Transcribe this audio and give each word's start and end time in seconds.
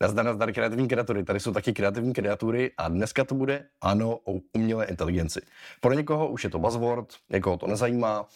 Nazdar, 0.00 0.24
nazdar, 0.24 0.52
kreativní 0.52 0.88
kreatury. 0.88 1.24
Tady 1.24 1.40
jsou 1.40 1.52
taky 1.52 1.72
kreativní 1.72 2.12
kreatury 2.12 2.70
a 2.76 2.88
dneska 2.88 3.24
to 3.24 3.34
bude 3.34 3.64
ano 3.80 4.18
o 4.24 4.40
umělé 4.52 4.84
inteligenci. 4.84 5.40
Pro 5.80 5.92
někoho 5.92 6.28
už 6.28 6.44
je 6.44 6.50
to 6.50 6.58
buzzword, 6.58 7.08
někoho 7.30 7.56
to 7.56 7.66
nezajímá. 7.66 8.26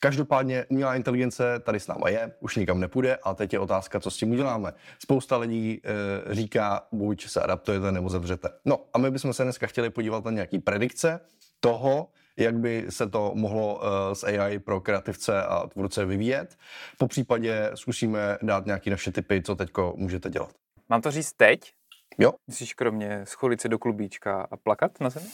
Každopádně 0.00 0.66
umělá 0.68 0.94
inteligence 0.94 1.58
tady 1.58 1.80
s 1.80 1.86
náma 1.86 2.08
je, 2.08 2.32
už 2.40 2.56
nikam 2.56 2.80
nepůjde 2.80 3.16
a 3.16 3.34
teď 3.34 3.52
je 3.52 3.58
otázka, 3.58 4.00
co 4.00 4.10
s 4.10 4.16
tím 4.16 4.30
uděláme. 4.30 4.72
Spousta 4.98 5.36
lidí 5.36 5.80
e, 5.84 6.34
říká, 6.34 6.86
buď 6.92 7.26
se 7.26 7.40
adaptujete 7.40 7.92
nebo 7.92 8.08
zavřete. 8.08 8.48
No 8.64 8.78
a 8.92 8.98
my 8.98 9.10
bychom 9.10 9.32
se 9.32 9.42
dneska 9.42 9.66
chtěli 9.66 9.90
podívat 9.90 10.24
na 10.24 10.30
nějaký 10.30 10.58
predikce 10.58 11.20
toho, 11.60 12.08
jak 12.36 12.58
by 12.58 12.86
se 12.88 13.08
to 13.08 13.32
mohlo 13.34 13.74
uh, 13.74 13.82
s 14.12 14.24
AI 14.24 14.58
pro 14.58 14.80
kreativce 14.80 15.42
a 15.42 15.66
tvůrce 15.66 16.04
vyvíjet. 16.04 16.58
Po 16.98 17.08
případě 17.08 17.70
zkusíme 17.74 18.38
dát 18.42 18.66
nějaké 18.66 18.90
naše 18.90 19.12
typy, 19.12 19.42
co 19.42 19.54
teď 19.54 19.70
můžete 19.96 20.30
dělat. 20.30 20.61
Mám 20.92 21.02
to 21.02 21.10
říct 21.10 21.32
teď? 21.32 21.72
Jo. 22.18 22.32
Myslíš 22.46 22.74
kromě 22.74 23.26
scholit 23.26 23.60
se 23.60 23.68
do 23.68 23.78
klubíčka 23.78 24.48
a 24.50 24.56
plakat 24.56 25.00
na 25.00 25.10
zemi? 25.10 25.28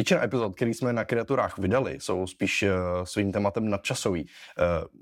Většina 0.00 0.24
epizod, 0.24 0.54
které 0.56 0.70
jsme 0.70 0.92
na 0.92 1.04
kreaturách 1.04 1.58
vydali, 1.58 2.00
jsou 2.00 2.26
spíš 2.26 2.62
uh, 2.62 3.04
svým 3.04 3.32
tématem 3.32 3.70
nadčasový. 3.70 4.24
Uh, 4.24 4.28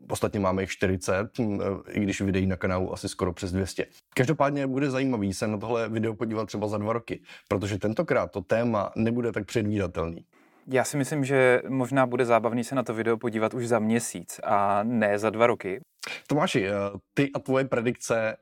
ostatně 0.08 0.40
máme 0.40 0.62
jich 0.62 0.70
40, 0.70 1.38
uh, 1.38 1.56
i 1.88 2.00
když 2.00 2.20
videí 2.20 2.46
na 2.46 2.56
kanálu 2.56 2.92
asi 2.92 3.08
skoro 3.08 3.32
přes 3.32 3.52
200. 3.52 3.86
Každopádně 4.14 4.66
bude 4.66 4.90
zajímavý 4.90 5.34
se 5.34 5.46
na 5.46 5.58
tohle 5.58 5.88
video 5.88 6.14
podívat 6.14 6.46
třeba 6.46 6.68
za 6.68 6.78
dva 6.78 6.92
roky, 6.92 7.22
protože 7.48 7.78
tentokrát 7.78 8.30
to 8.30 8.40
téma 8.40 8.92
nebude 8.96 9.32
tak 9.32 9.46
předvídatelný. 9.46 10.24
Já 10.66 10.84
si 10.84 10.96
myslím, 10.96 11.24
že 11.24 11.62
možná 11.68 12.06
bude 12.06 12.24
zábavný 12.24 12.64
se 12.64 12.74
na 12.74 12.82
to 12.82 12.94
video 12.94 13.16
podívat 13.16 13.54
už 13.54 13.68
za 13.68 13.78
měsíc 13.78 14.40
a 14.44 14.82
ne 14.82 15.18
za 15.18 15.30
dva 15.30 15.46
roky. 15.46 15.80
Tomáši, 16.26 16.66
ty 17.14 17.30
a 17.34 17.38
tvoje 17.38 17.64
predikce 17.64 18.36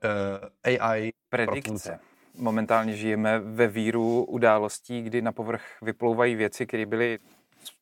AI. 0.64 1.10
Predikce 1.30 1.98
momentálně 2.38 2.96
žijeme 2.96 3.38
ve 3.38 3.66
víru 3.66 4.24
událostí, 4.24 5.02
kdy 5.02 5.22
na 5.22 5.32
povrch 5.32 5.62
vyplouvají 5.82 6.34
věci, 6.34 6.66
které 6.66 6.86
byly 6.86 7.18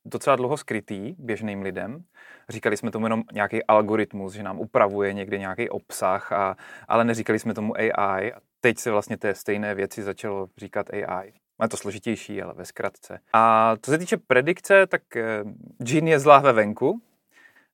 docela 0.05 0.37
dlouho 0.37 0.57
skrytý 0.57 1.15
běžným 1.19 1.63
lidem. 1.63 2.05
Říkali 2.49 2.77
jsme 2.77 2.91
tomu 2.91 3.07
jenom 3.07 3.23
nějaký 3.33 3.65
algoritmus, 3.65 4.33
že 4.33 4.43
nám 4.43 4.61
upravuje 4.61 5.13
někde 5.13 5.39
nějaký 5.39 5.71
obsah, 5.71 6.33
a, 6.33 6.57
ale 6.89 7.05
neříkali 7.05 7.39
jsme 7.39 7.55
tomu 7.55 7.77
AI. 7.77 8.33
A 8.33 8.37
teď 8.61 8.79
se 8.79 8.91
vlastně 8.91 9.17
té 9.17 9.35
stejné 9.35 9.75
věci 9.75 10.03
začalo 10.03 10.47
říkat 10.57 10.87
AI. 10.91 11.33
Je 11.63 11.69
to 11.69 11.77
složitější, 11.77 12.43
ale 12.43 12.55
ve 12.55 12.65
zkratce. 12.65 13.19
A 13.33 13.75
co 13.83 13.91
se 13.91 13.99
týče 13.99 14.17
predikce, 14.17 14.87
tak 14.87 15.17
eh, 15.17 15.45
džin 15.83 16.09
je 16.09 16.19
zlá 16.19 16.39
ve 16.39 16.53
venku, 16.53 17.01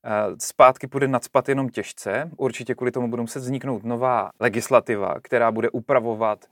eh, 0.04 0.10
Zpátky 0.38 0.86
půjde 0.86 1.08
nadspat 1.08 1.48
jenom 1.48 1.68
těžce. 1.68 2.30
Určitě 2.36 2.74
kvůli 2.74 2.90
tomu 2.90 3.08
budou 3.08 3.22
muset 3.22 3.38
vzniknout 3.38 3.84
nová 3.84 4.30
legislativa, 4.40 5.14
která 5.22 5.52
bude 5.52 5.70
upravovat 5.70 6.46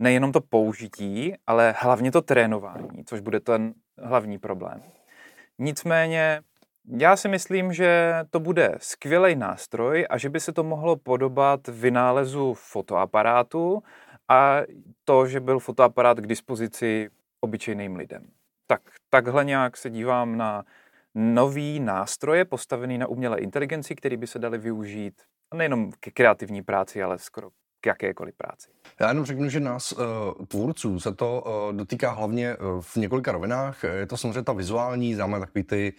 nejenom 0.00 0.32
to 0.32 0.40
použití, 0.40 1.34
ale 1.46 1.74
hlavně 1.78 2.12
to 2.12 2.22
trénování, 2.22 3.04
což 3.04 3.20
bude 3.20 3.40
ten 3.40 3.74
hlavní 3.98 4.38
problém. 4.38 4.82
Nicméně 5.58 6.40
já 6.98 7.16
si 7.16 7.28
myslím, 7.28 7.72
že 7.72 8.14
to 8.30 8.40
bude 8.40 8.74
skvělý 8.78 9.36
nástroj 9.36 10.06
a 10.10 10.18
že 10.18 10.28
by 10.28 10.40
se 10.40 10.52
to 10.52 10.64
mohlo 10.64 10.96
podobat 10.96 11.68
vynálezu 11.68 12.54
fotoaparátu 12.54 13.82
a 14.28 14.60
to, 15.04 15.26
že 15.26 15.40
byl 15.40 15.58
fotoaparát 15.58 16.18
k 16.18 16.26
dispozici 16.26 17.10
obyčejným 17.40 17.96
lidem. 17.96 18.26
Tak 18.66 18.80
takhle 19.10 19.44
nějak 19.44 19.76
se 19.76 19.90
dívám 19.90 20.36
na 20.36 20.64
nový 21.14 21.80
nástroje 21.80 22.44
postavený 22.44 22.98
na 22.98 23.06
umělé 23.06 23.38
inteligenci, 23.38 23.94
který 23.94 24.16
by 24.16 24.26
se 24.26 24.38
dali 24.38 24.58
využít 24.58 25.22
nejenom 25.54 25.92
ke 26.00 26.10
kreativní 26.10 26.62
práci, 26.62 27.02
ale 27.02 27.18
skoro 27.18 27.50
k 27.80 27.86
jakékoliv 27.86 28.34
práci. 28.34 28.68
Já 29.00 29.08
jenom 29.08 29.24
řeknu, 29.24 29.48
že 29.48 29.60
nás, 29.60 29.92
uh, 29.92 30.00
tvůrců, 30.46 31.00
se 31.00 31.14
to 31.14 31.44
uh, 31.46 31.76
dotýká 31.76 32.10
hlavně 32.10 32.56
uh, 32.56 32.80
v 32.80 32.96
několika 32.96 33.32
rovinách. 33.32 33.84
Je 33.84 34.06
to 34.06 34.16
samozřejmě 34.16 34.42
ta 34.42 34.52
vizuální, 34.52 35.14
známe 35.14 35.40
takový 35.40 35.62
ty 35.62 35.92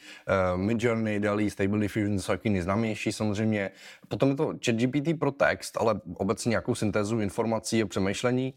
Midjourney, 0.55 1.19
DALI, 1.19 1.49
Stable 1.49 1.79
Diffusion, 1.79 2.19
jsou 2.19 2.33
taky 2.33 2.49
nejznámější 2.49 3.11
samozřejmě. 3.11 3.71
Potom 4.07 4.29
je 4.29 4.35
to 4.35 4.53
ChatGPT 4.65 5.19
pro 5.19 5.31
text, 5.31 5.77
ale 5.79 6.01
obecně 6.13 6.49
nějakou 6.49 6.75
syntézu 6.75 7.19
informací 7.19 7.81
a 7.81 7.85
přemýšlení. 7.85 8.53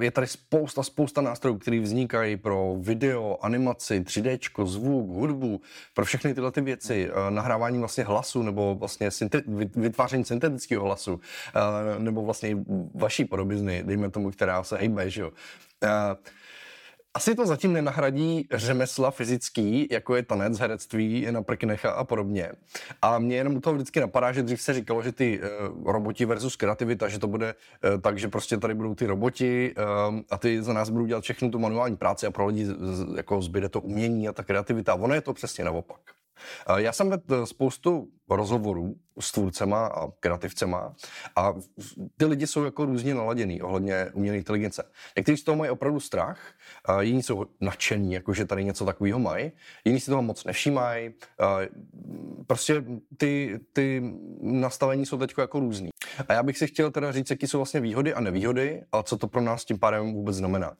Je 0.00 0.10
tady 0.10 0.26
spousta, 0.26 0.82
spousta 0.82 1.20
nástrojů, 1.20 1.58
které 1.58 1.80
vznikají 1.80 2.36
pro 2.36 2.76
video, 2.80 3.38
animaci, 3.42 4.00
3D, 4.00 4.64
zvuk, 4.64 5.10
hudbu, 5.10 5.60
pro 5.94 6.04
všechny 6.04 6.34
tyhle 6.34 6.52
ty 6.52 6.60
věci. 6.60 7.10
Nahrávání 7.30 7.78
vlastně 7.78 8.04
hlasu 8.04 8.42
nebo 8.42 8.74
vlastně 8.74 9.10
vytváření 9.76 10.24
syntetického 10.24 10.84
hlasu, 10.84 11.20
nebo 11.98 12.22
vlastně 12.22 12.45
vaší 12.94 13.24
podobizny 13.24 13.82
dejme 13.82 14.10
tomu, 14.10 14.30
která 14.30 14.62
se 14.62 14.76
hejbe, 14.76 15.10
že 15.10 15.20
jo. 15.20 15.30
Asi 17.14 17.34
to 17.34 17.46
zatím 17.46 17.72
nenahradí 17.72 18.48
řemesla 18.52 19.10
fyzický, 19.10 19.88
jako 19.90 20.16
je 20.16 20.22
tanec, 20.22 20.58
herectví 20.58 21.26
na 21.30 21.42
prknecha 21.42 21.90
a 21.90 22.04
podobně. 22.04 22.52
A 23.02 23.18
mě 23.18 23.36
jenom 23.36 23.56
u 23.56 23.60
toho 23.60 23.74
vždycky 23.74 24.00
napadá, 24.00 24.32
že 24.32 24.42
dřív 24.42 24.62
se 24.62 24.74
říkalo, 24.74 25.02
že 25.02 25.12
ty 25.12 25.40
uh, 25.40 25.92
roboti 25.92 26.24
versus 26.24 26.56
kreativita, 26.56 27.08
že 27.08 27.18
to 27.18 27.26
bude 27.26 27.54
uh, 27.54 28.00
tak, 28.00 28.18
že 28.18 28.28
prostě 28.28 28.56
tady 28.56 28.74
budou 28.74 28.94
ty 28.94 29.06
roboti 29.06 29.74
uh, 30.08 30.20
a 30.30 30.38
ty 30.38 30.62
za 30.62 30.72
nás 30.72 30.90
budou 30.90 31.06
dělat 31.06 31.24
všechnu 31.24 31.50
tu 31.50 31.58
manuální 31.58 31.96
práci 31.96 32.26
a 32.26 32.30
pro 32.30 32.46
lidi 32.46 32.66
z, 32.66 32.74
jako 33.16 33.42
zbyde 33.42 33.68
to 33.68 33.80
umění 33.80 34.28
a 34.28 34.32
ta 34.32 34.42
kreativita. 34.42 34.94
Ono 34.94 35.14
je 35.14 35.20
to 35.20 35.32
přesně 35.32 35.64
naopak. 35.64 36.15
Já 36.76 36.92
jsem 36.92 37.10
vedl 37.10 37.46
spoustu 37.46 38.08
rozhovorů 38.30 38.96
s 39.20 39.32
tvůrcema 39.32 39.86
a 39.86 40.10
kreativcema 40.20 40.94
a 41.36 41.54
ty 42.16 42.24
lidi 42.24 42.46
jsou 42.46 42.64
jako 42.64 42.84
různě 42.84 43.14
naladěný 43.14 43.62
ohledně 43.62 44.06
umělé 44.12 44.36
inteligence. 44.36 44.82
Někteří 45.16 45.36
z 45.38 45.44
toho 45.44 45.56
mají 45.56 45.70
opravdu 45.70 46.00
strach, 46.00 46.40
a 46.84 47.02
jiní 47.02 47.22
jsou 47.22 47.46
nadšení, 47.60 48.12
jako 48.12 48.34
že 48.34 48.44
tady 48.44 48.64
něco 48.64 48.84
takového 48.84 49.18
mají, 49.18 49.52
jiní 49.84 50.00
si 50.00 50.10
toho 50.10 50.22
moc 50.22 50.44
nevšímají. 50.44 51.10
Prostě 52.46 52.84
ty, 53.16 53.60
ty 53.72 54.02
nastavení 54.40 55.06
jsou 55.06 55.18
teď 55.18 55.34
jako 55.38 55.60
různý. 55.60 55.88
A 56.28 56.32
já 56.32 56.42
bych 56.42 56.58
si 56.58 56.66
chtěl 56.66 56.90
teda 56.90 57.12
říct, 57.12 57.30
jaký 57.30 57.46
jsou 57.46 57.58
vlastně 57.58 57.80
výhody 57.80 58.14
a 58.14 58.20
nevýhody 58.20 58.82
a 58.92 59.02
co 59.02 59.16
to 59.16 59.28
pro 59.28 59.40
nás 59.40 59.64
tím 59.64 59.78
pádem 59.78 60.12
vůbec 60.12 60.36
znamená. 60.36 60.72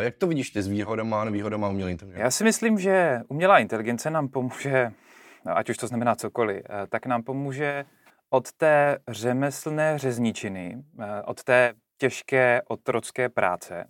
Jak 0.00 0.16
to 0.16 0.26
vidíš 0.26 0.50
ty 0.50 0.62
s 0.62 0.68
výhodama 0.68 1.20
a 1.22 1.24
nevýhodama 1.24 1.68
umělé 1.68 1.90
inteligence? 1.90 2.22
Já 2.22 2.30
si 2.30 2.44
myslím, 2.44 2.78
že 2.78 3.20
umělá 3.28 3.58
inteligence 3.58 4.10
nám 4.10 4.28
pomůže, 4.28 4.92
ať 5.46 5.70
už 5.70 5.76
to 5.76 5.86
znamená 5.86 6.14
cokoliv, 6.14 6.62
eh, 6.64 6.86
tak 6.86 7.06
nám 7.06 7.22
pomůže 7.22 7.84
od 8.30 8.52
té 8.52 8.98
řemeslné 9.08 9.98
řezničiny, 9.98 10.76
eh, 11.00 11.22
od 11.22 11.42
té 11.44 11.74
těžké 11.98 12.62
otrocké 12.68 13.28
práce, 13.28 13.84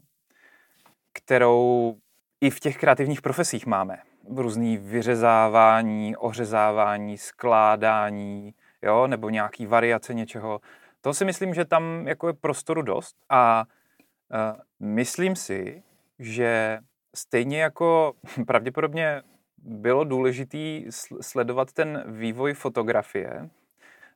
kterou 1.13 1.95
i 2.41 2.51
v 2.51 2.61
těch 2.61 2.77
kreativních 2.77 3.23
profesích 3.23 3.67
máme. 3.67 3.99
Různý 4.37 4.77
vyřezávání, 4.77 6.17
ořezávání, 6.17 7.19
skládání, 7.19 8.55
jo, 8.83 9.07
nebo 9.07 9.31
nějaký 9.31 9.67
variace 9.67 10.15
něčeho. 10.15 10.61
To 11.01 11.15
si 11.15 11.25
myslím, 11.25 11.55
že 11.55 11.65
tam 11.65 12.09
jako 12.09 12.27
je 12.27 12.33
prostoru 12.33 12.83
dost 12.83 13.17
a 13.29 13.65
uh, 13.65 14.61
myslím 14.81 15.37
si, 15.37 15.83
že 16.19 16.79
stejně 17.15 17.63
jako 17.63 18.13
pravděpodobně 18.47 19.23
bylo 19.59 20.05
důležité 20.05 20.81
sledovat 21.21 21.73
ten 21.73 22.05
vývoj 22.07 22.55
fotografie, 22.55 23.51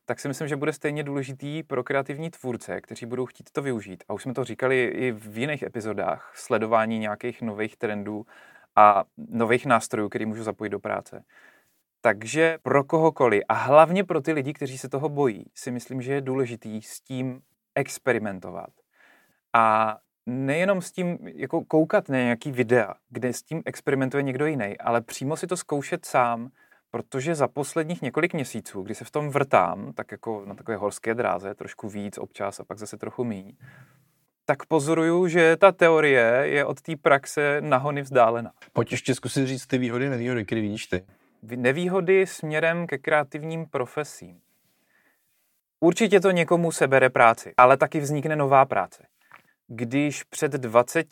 tak 0.05 0.19
si 0.19 0.27
myslím, 0.27 0.47
že 0.47 0.55
bude 0.55 0.73
stejně 0.73 1.03
důležitý 1.03 1.63
pro 1.63 1.83
kreativní 1.83 2.29
tvůrce, 2.29 2.81
kteří 2.81 3.05
budou 3.05 3.25
chtít 3.25 3.51
to 3.51 3.61
využít. 3.61 4.03
A 4.07 4.13
už 4.13 4.23
jsme 4.23 4.33
to 4.33 4.43
říkali 4.43 4.85
i 4.85 5.11
v 5.11 5.37
jiných 5.37 5.63
epizodách, 5.63 6.31
sledování 6.35 6.99
nějakých 6.99 7.41
nových 7.41 7.77
trendů 7.77 8.25
a 8.75 9.03
nových 9.17 9.65
nástrojů, 9.65 10.09
který 10.09 10.25
můžu 10.25 10.43
zapojit 10.43 10.69
do 10.69 10.79
práce. 10.79 11.23
Takže 12.01 12.57
pro 12.63 12.83
kohokoliv 12.83 13.43
a 13.49 13.53
hlavně 13.53 14.03
pro 14.03 14.21
ty 14.21 14.31
lidi, 14.31 14.53
kteří 14.53 14.77
se 14.77 14.89
toho 14.89 15.09
bojí, 15.09 15.45
si 15.55 15.71
myslím, 15.71 16.01
že 16.01 16.13
je 16.13 16.21
důležitý 16.21 16.81
s 16.81 17.01
tím 17.01 17.41
experimentovat. 17.75 18.69
A 19.53 19.97
nejenom 20.25 20.81
s 20.81 20.91
tím 20.91 21.17
jako 21.21 21.65
koukat 21.65 22.09
na 22.09 22.17
nějaký 22.17 22.51
videa, 22.51 22.93
kde 23.09 23.33
s 23.33 23.43
tím 23.43 23.61
experimentuje 23.65 24.23
někdo 24.23 24.45
jiný, 24.45 24.77
ale 24.77 25.01
přímo 25.01 25.37
si 25.37 25.47
to 25.47 25.57
zkoušet 25.57 26.05
sám, 26.05 26.49
protože 26.91 27.35
za 27.35 27.47
posledních 27.47 28.01
několik 28.01 28.33
měsíců, 28.33 28.81
kdy 28.81 28.95
se 28.95 29.05
v 29.05 29.11
tom 29.11 29.29
vrtám, 29.29 29.93
tak 29.93 30.11
jako 30.11 30.43
na 30.45 30.55
takové 30.55 30.77
horské 30.77 31.15
dráze, 31.15 31.55
trošku 31.55 31.89
víc 31.89 32.17
občas 32.17 32.59
a 32.59 32.63
pak 32.63 32.77
zase 32.77 32.97
trochu 32.97 33.23
míň, 33.23 33.55
tak 34.45 34.65
pozoruju, 34.65 35.27
že 35.27 35.57
ta 35.57 35.71
teorie 35.71 36.41
je 36.43 36.65
od 36.65 36.81
té 36.81 36.95
praxe 36.95 37.61
nahony 37.61 38.01
vzdálená. 38.01 38.51
Pojď 38.73 38.91
ještě 38.91 39.15
zkusit 39.15 39.47
říct 39.47 39.67
ty 39.67 39.77
výhody, 39.77 40.09
nevýhody, 40.09 40.45
které 40.45 40.61
vidíš 40.61 40.87
ty. 40.87 41.03
Nevýhody 41.55 42.27
směrem 42.27 42.87
ke 42.87 42.97
kreativním 42.97 43.65
profesím. 43.65 44.41
Určitě 45.79 46.19
to 46.19 46.31
někomu 46.31 46.71
sebere 46.71 47.09
práci, 47.09 47.53
ale 47.57 47.77
taky 47.77 47.99
vznikne 47.99 48.35
nová 48.35 48.65
práce. 48.65 49.03
Když 49.67 50.23
před 50.23 50.51
20, 50.51 51.07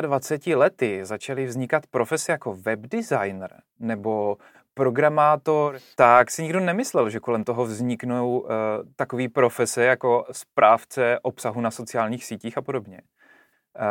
25 0.00 0.56
lety 0.56 1.00
začaly 1.04 1.46
vznikat 1.46 1.86
profese 1.86 2.32
jako 2.32 2.54
webdesigner 2.54 3.62
nebo 3.78 4.36
programátor, 4.74 5.78
tak 5.96 6.30
si 6.30 6.42
nikdo 6.42 6.60
nemyslel, 6.60 7.10
že 7.10 7.20
kolem 7.20 7.44
toho 7.44 7.64
vzniknou 7.64 8.38
uh, 8.38 8.48
takové 8.96 9.28
profese 9.28 9.84
jako 9.84 10.26
správce 10.32 11.18
obsahu 11.22 11.60
na 11.60 11.70
sociálních 11.70 12.24
sítích 12.24 12.58
a 12.58 12.62
podobně. 12.62 13.00
Uh, 13.00 13.84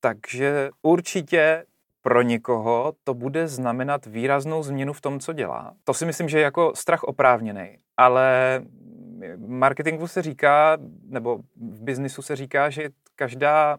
takže 0.00 0.70
určitě 0.82 1.64
pro 2.04 2.22
někoho 2.22 2.92
to 3.04 3.14
bude 3.14 3.48
znamenat 3.48 4.06
výraznou 4.06 4.62
změnu 4.62 4.92
v 4.92 5.00
tom, 5.00 5.20
co 5.20 5.32
dělá. 5.32 5.74
To 5.84 5.94
si 5.94 6.06
myslím, 6.06 6.28
že 6.28 6.38
je 6.38 6.44
jako 6.44 6.72
strach 6.74 7.04
oprávněný. 7.04 7.78
Ale 7.96 8.60
marketingu 9.46 10.06
se 10.06 10.22
říká, 10.22 10.78
nebo 11.06 11.38
v 11.56 11.82
biznisu 11.82 12.22
se 12.22 12.36
říká, 12.36 12.70
že 12.70 12.88
každá 13.16 13.76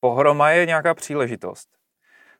pohroma 0.00 0.50
je 0.50 0.66
nějaká 0.66 0.94
příležitost. 0.94 1.68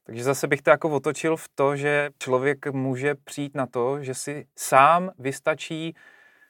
Takže 0.05 0.25
zase 0.25 0.47
bych 0.47 0.63
to 0.63 0.71
jako 0.71 0.91
otočil 0.91 1.37
v 1.37 1.49
to, 1.55 1.77
že 1.77 2.11
člověk 2.19 2.67
může 2.67 3.15
přijít 3.15 3.55
na 3.55 3.67
to, 3.67 4.03
že 4.03 4.15
si 4.15 4.47
sám 4.57 5.11
vystačí 5.19 5.95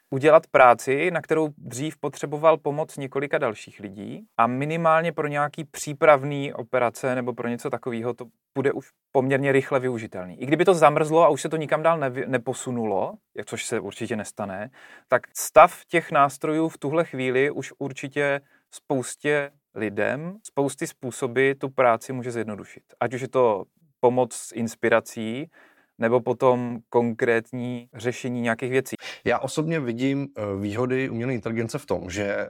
udělat 0.09 0.47
práci, 0.47 1.11
na 1.11 1.21
kterou 1.21 1.49
dřív 1.57 1.97
potřeboval 1.97 2.57
pomoc 2.57 2.97
několika 2.97 3.37
dalších 3.37 3.79
lidí 3.79 4.25
a 4.37 4.47
minimálně 4.47 5.11
pro 5.11 5.27
nějaký 5.27 5.63
přípravný 5.63 6.53
operace 6.53 7.15
nebo 7.15 7.33
pro 7.33 7.47
něco 7.47 7.69
takového 7.69 8.13
to 8.13 8.25
bude 8.55 8.71
už 8.71 8.89
poměrně 9.11 9.51
rychle 9.51 9.79
využitelný. 9.79 10.41
I 10.41 10.45
kdyby 10.45 10.65
to 10.65 10.73
zamrzlo 10.73 11.23
a 11.23 11.29
už 11.29 11.41
se 11.41 11.49
to 11.49 11.57
nikam 11.57 11.83
dál 11.83 11.99
nevy, 11.99 12.25
neposunulo, 12.27 13.13
což 13.45 13.65
se 13.65 13.79
určitě 13.79 14.15
nestane, 14.15 14.69
tak 15.07 15.21
stav 15.37 15.85
těch 15.87 16.11
nástrojů 16.11 16.69
v 16.69 16.77
tuhle 16.77 17.05
chvíli 17.05 17.51
už 17.51 17.73
určitě 17.77 18.41
spoustě 18.71 19.51
lidem 19.75 20.37
spousty 20.43 20.87
způsoby 20.87 21.51
tu 21.51 21.69
práci 21.69 22.13
může 22.13 22.31
zjednodušit. 22.31 22.83
Ať 22.99 23.13
už 23.13 23.21
je 23.21 23.27
to 23.27 23.63
pomoc 23.99 24.33
s 24.33 24.51
inspirací, 24.51 25.49
nebo 25.97 26.21
potom 26.21 26.79
konkrétní 26.89 27.89
řešení 27.93 28.41
nějakých 28.41 28.71
věcí. 28.71 28.95
Já 29.25 29.39
osobně 29.39 29.79
vidím 29.79 30.27
eh, 30.37 30.41
výhody 30.61 31.09
umělé 31.09 31.33
inteligence 31.33 31.77
v 31.77 31.85
tom, 31.85 32.09
že 32.09 32.23
eh, 32.23 32.49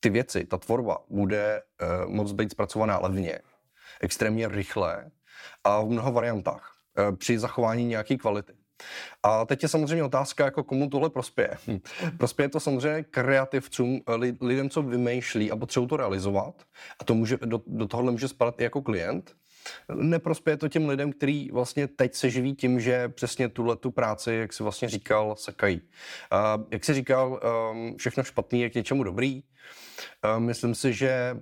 ty 0.00 0.10
věci, 0.10 0.44
ta 0.44 0.58
tvorba 0.58 0.98
bude 1.08 1.62
eh, 1.80 1.86
moc 2.06 2.32
být 2.32 2.50
zpracovaná 2.50 2.98
levně, 2.98 3.38
extrémně 4.00 4.48
rychle 4.48 5.10
a 5.64 5.80
v 5.80 5.88
mnoha 5.88 6.10
variantách 6.10 6.76
při 7.18 7.38
zachování 7.38 7.84
nějaké 7.84 8.16
kvality. 8.16 8.52
A 9.22 9.44
teď 9.44 9.62
je 9.62 9.68
samozřejmě 9.68 10.04
otázka, 10.04 10.44
jako 10.44 10.64
komu 10.64 10.90
tohle 10.90 11.10
prospěje. 11.10 11.56
Hm. 11.66 11.78
Prospěje 12.18 12.48
to 12.48 12.60
samozřejmě 12.60 13.02
kreativcům, 13.02 14.00
lidem, 14.40 14.70
co 14.70 14.82
vymýšlí 14.82 15.50
a 15.50 15.56
potřebují 15.56 15.88
to 15.88 15.96
realizovat. 15.96 16.62
A 16.98 17.04
to 17.04 17.14
může, 17.14 17.36
do, 17.44 17.62
do 17.66 17.86
tohohle 17.86 18.12
může 18.12 18.28
spadat 18.28 18.60
i 18.60 18.64
jako 18.64 18.82
klient. 18.82 19.36
Neprospěje 19.94 20.56
to 20.56 20.68
těm 20.68 20.88
lidem, 20.88 21.12
kteří 21.12 21.50
vlastně 21.52 21.86
teď 21.86 22.14
se 22.14 22.30
živí 22.30 22.54
tím, 22.54 22.80
že 22.80 23.08
přesně 23.08 23.48
tuhle 23.48 23.76
tu 23.76 23.90
práci, 23.90 24.32
jak 24.32 24.52
si 24.52 24.62
vlastně 24.62 24.88
říkal, 24.88 25.36
sekají. 25.36 25.80
Uh, 26.32 26.64
jak 26.70 26.84
si 26.84 26.94
říkal, 26.94 27.40
um, 27.72 27.96
všechno 27.96 28.22
špatný 28.22 28.60
je 28.60 28.70
k 28.70 28.74
něčemu 28.74 29.04
dobrý. 29.04 29.42
Myslím 30.38 30.74
si, 30.74 30.92
že 30.92 31.36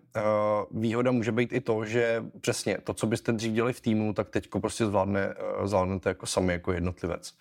výhoda 0.70 1.10
může 1.10 1.32
být 1.32 1.52
i 1.52 1.60
to, 1.60 1.84
že 1.84 2.24
přesně 2.40 2.78
to, 2.84 2.94
co 2.94 3.06
byste 3.06 3.32
dřív 3.32 3.52
dělali 3.52 3.72
v 3.72 3.80
týmu, 3.80 4.12
tak 4.12 4.30
teď 4.30 4.48
prostě 4.60 4.86
zvládne, 4.86 5.34
zvládnete 5.64 6.10
jako 6.10 6.26
sami, 6.26 6.52
jako 6.52 6.72
jednotlivec. 6.72 7.34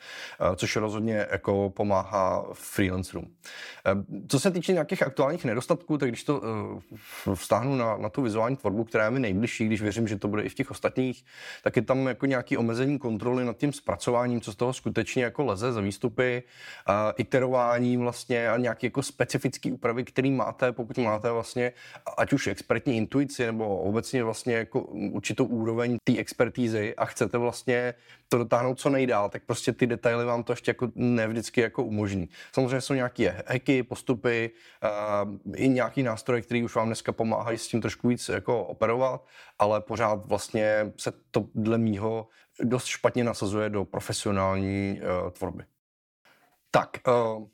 Což 0.56 0.76
rozhodně 0.76 1.28
jako 1.32 1.70
pomáhá 1.70 2.46
freelancerům. 2.54 3.36
Co 4.28 4.40
se 4.40 4.52
týče 4.52 4.74
nějakých 4.74 5.04
aktuálních 5.04 5.46
nedostatků, 5.46 5.98
tak 5.98 6.10
když 6.10 6.24
to 6.24 6.42
vztáhnu 7.34 7.76
na, 7.76 7.98
na 7.98 8.10
tu 8.10 8.22
vizuální 8.22 8.58
tvorbu, 8.58 8.84
která 8.84 9.06
je 9.06 9.12
mi 9.12 9.20
nejbližší, 9.20 9.66
když 9.66 9.82
věřím, 9.82 10.08
že 10.08 10.20
to 10.20 10.28
bude 10.28 10.44
i 10.44 10.50
v 10.50 10.56
těch 10.56 10.72
ostatních, 10.72 11.26
tak 11.64 11.76
je 11.76 11.82
tam 11.82 12.08
jako 12.08 12.26
nějaký 12.26 12.58
omezení 12.58 13.00
kontroly 13.00 13.46
nad 13.46 13.58
tím 13.58 13.74
zpracováním, 13.74 14.42
co 14.42 14.52
z 14.52 14.56
toho 14.56 14.74
skutečně 14.74 15.24
jako 15.24 15.46
leze 15.46 15.72
za 15.72 15.82
výstupy, 15.82 16.44
iterováním 17.18 18.02
vlastně 18.02 18.50
a 18.50 18.58
nějaký 18.58 18.86
jako 18.86 19.04
specifický 19.04 19.72
úpravy, 19.72 20.04
který 20.04 20.32
máte, 20.32 20.67
pokud 20.72 20.98
máte 20.98 21.32
vlastně, 21.32 21.74
ať 22.18 22.34
už 22.34 22.48
expertní 22.48 22.98
intuici 22.98 23.46
nebo 23.46 23.78
obecně 23.78 24.24
vlastně 24.24 24.56
jako 24.56 24.82
určitou 25.12 25.46
úroveň 25.46 25.98
té 26.04 26.18
expertízy 26.18 26.96
a 26.96 27.06
chcete 27.06 27.38
vlastně 27.38 27.94
to 28.30 28.38
dotáhnout 28.38 28.80
co 28.80 28.90
nejdál, 28.90 29.30
tak 29.30 29.44
prostě 29.46 29.74
ty 29.74 29.88
detaily 29.88 30.26
vám 30.26 30.44
to 30.44 30.54
ještě 30.54 30.70
jako 30.70 30.92
nevždycky 30.96 31.62
jako 31.62 31.84
umožní. 31.84 32.30
Samozřejmě 32.52 32.82
jsou 32.82 32.94
nějaké 32.94 33.44
hacky, 33.48 33.84
postupy, 33.84 34.52
i 35.56 35.70
nějaký 35.70 36.04
nástroje, 36.04 36.42
které 36.42 36.64
už 36.64 36.76
vám 36.76 36.88
dneska 36.88 37.12
pomáhají 37.12 37.58
s 37.58 37.68
tím 37.68 37.82
trošku 37.82 38.08
víc 38.08 38.30
jako 38.30 38.64
operovat, 38.64 39.26
ale 39.60 39.82
pořád 39.82 40.26
vlastně 40.26 40.94
se 40.98 41.12
to 41.32 41.46
dle 41.56 41.78
mýho 41.78 42.28
dost 42.64 42.86
špatně 42.86 43.24
nasazuje 43.24 43.70
do 43.70 43.86
profesionální 43.86 45.02
uh, 45.02 45.30
tvorby. 45.30 45.64
Tak, 46.72 46.90
uh, 47.08 47.48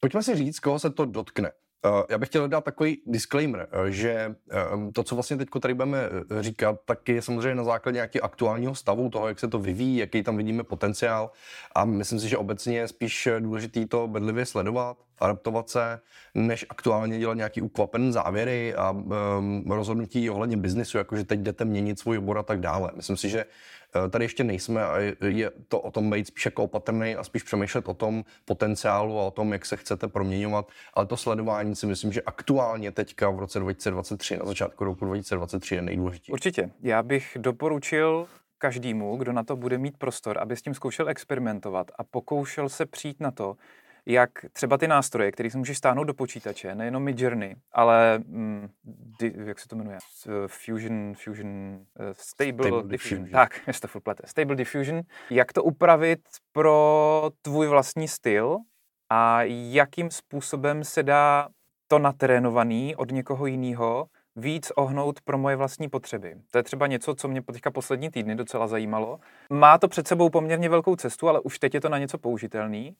pojďme 0.00 0.22
si 0.22 0.36
říct, 0.36 0.60
koho 0.60 0.78
se 0.78 0.90
to 0.90 1.04
dotkne. 1.04 1.52
Eh, 1.86 2.04
já 2.08 2.18
bych 2.18 2.28
chtěl 2.28 2.48
dát 2.48 2.64
takový 2.64 3.02
disclaimer, 3.06 3.68
eh, 3.72 3.90
že 3.90 4.10
eh, 4.10 4.92
to, 4.92 5.02
co 5.02 5.16
vlastně 5.16 5.36
teď 5.36 5.48
tady 5.60 5.74
budeme 5.74 6.08
říkat, 6.40 6.76
tak 6.84 7.08
je 7.08 7.22
samozřejmě 7.22 7.54
na 7.54 7.64
základě 7.64 7.96
nějakého 7.96 8.24
aktuálního 8.24 8.74
stavu, 8.74 9.10
toho, 9.10 9.28
jak 9.28 9.38
se 9.38 9.48
to 9.48 9.58
vyvíjí, 9.58 9.96
jaký 9.96 10.22
tam 10.22 10.36
vidíme 10.36 10.64
potenciál. 10.64 11.30
A 11.74 11.84
myslím 11.84 12.20
si, 12.20 12.28
že 12.28 12.36
obecně 12.36 12.78
je 12.78 12.88
spíš 12.88 13.28
důležité 13.38 13.86
to 13.86 14.08
bedlivě 14.08 14.46
sledovat, 14.46 14.96
adaptovat 15.18 15.68
se, 15.68 16.00
než 16.34 16.66
aktuálně 16.68 17.18
dělat 17.18 17.34
nějaký 17.34 17.62
ukvapený 17.62 18.12
závěry 18.12 18.74
a 18.74 18.90
um, 18.90 19.64
rozhodnutí 19.70 20.30
ohledně 20.30 20.56
biznisu, 20.56 20.98
jakože 20.98 21.24
teď 21.24 21.40
jdete 21.40 21.64
měnit 21.64 21.98
svůj 21.98 22.18
obor 22.18 22.38
a 22.38 22.42
tak 22.42 22.60
dále. 22.60 22.90
Myslím 22.94 23.16
si, 23.16 23.28
že 23.28 23.44
Eh, 23.96 24.08
tady 24.08 24.24
ještě 24.24 24.44
nejsme 24.44 24.84
a 24.84 24.98
je 25.28 25.50
to 25.68 25.80
o 25.80 25.90
tom 25.90 26.10
být 26.10 26.26
spíš 26.26 26.44
jako 26.44 26.64
opatrný 26.64 27.16
a 27.16 27.24
spíš 27.24 27.42
přemýšlet 27.42 27.88
o 27.88 27.94
tom 27.94 28.24
potenciálu 28.44 29.18
a 29.18 29.22
o 29.22 29.30
tom, 29.30 29.52
jak 29.52 29.66
se 29.66 29.76
chcete 29.76 30.08
proměňovat. 30.08 30.68
Ale 30.94 31.06
to 31.06 31.16
sledování 31.16 31.76
si 31.76 31.86
myslím, 31.86 32.12
že 32.12 32.22
aktuálně 32.22 32.92
teďka 32.92 33.30
v 33.30 33.38
roce 33.38 33.58
2023, 33.58 34.36
na 34.36 34.44
začátku 34.44 34.84
roku 34.84 35.04
2023 35.04 35.74
je 35.74 35.82
nejdůležitější. 35.82 36.32
Určitě. 36.32 36.70
Já 36.82 37.02
bych 37.02 37.36
doporučil 37.40 38.26
každému, 38.58 39.16
kdo 39.16 39.32
na 39.32 39.44
to 39.44 39.56
bude 39.56 39.78
mít 39.78 39.98
prostor, 39.98 40.38
aby 40.38 40.56
s 40.56 40.62
tím 40.62 40.74
zkoušel 40.74 41.08
experimentovat 41.08 41.90
a 41.98 42.04
pokoušel 42.04 42.68
se 42.68 42.86
přijít 42.86 43.20
na 43.20 43.30
to, 43.30 43.56
jak 44.06 44.30
třeba 44.52 44.78
ty 44.78 44.88
nástroje, 44.88 45.32
které 45.32 45.50
si 45.50 45.58
můžeš 45.58 45.78
stáhnout 45.78 46.04
do 46.04 46.14
počítače, 46.14 46.74
nejenom 46.74 47.02
Midjourney, 47.02 47.56
ale 47.72 48.18
mm, 48.18 48.68
di, 49.20 49.34
jak 49.44 49.58
se 49.58 49.68
to 49.68 49.76
jmenuje? 49.76 49.98
Fusion, 50.46 51.14
Fusion, 51.24 51.48
uh, 51.48 52.06
Stable, 52.12 52.52
Stable 52.52 52.82
Diffusion. 52.82 52.88
diffusion. 52.88 53.28
Tak, 53.30 53.60
je 53.66 53.72
to 53.92 54.00
plete. 54.00 54.22
Stable 54.26 54.56
Diffusion. 54.56 55.00
Jak 55.30 55.52
to 55.52 55.64
upravit 55.64 56.20
pro 56.52 57.30
tvůj 57.42 57.66
vlastní 57.66 58.08
styl 58.08 58.56
a 59.10 59.42
jakým 59.72 60.10
způsobem 60.10 60.84
se 60.84 61.02
dá 61.02 61.48
to 61.88 61.98
natrénovaný 61.98 62.96
od 62.96 63.10
někoho 63.10 63.46
jiného 63.46 64.06
víc 64.36 64.72
ohnout 64.76 65.20
pro 65.20 65.38
moje 65.38 65.56
vlastní 65.56 65.88
potřeby. 65.88 66.34
To 66.50 66.58
je 66.58 66.62
třeba 66.62 66.86
něco, 66.86 67.14
co 67.14 67.28
mě 67.28 67.42
teďka 67.42 67.70
poslední 67.70 68.10
týdny 68.10 68.34
docela 68.34 68.66
zajímalo. 68.66 69.20
Má 69.50 69.78
to 69.78 69.88
před 69.88 70.08
sebou 70.08 70.30
poměrně 70.30 70.68
velkou 70.68 70.96
cestu, 70.96 71.28
ale 71.28 71.40
už 71.40 71.58
teď 71.58 71.74
je 71.74 71.80
to 71.80 71.88
na 71.88 71.98
něco 71.98 72.18
použitelný. 72.18 72.96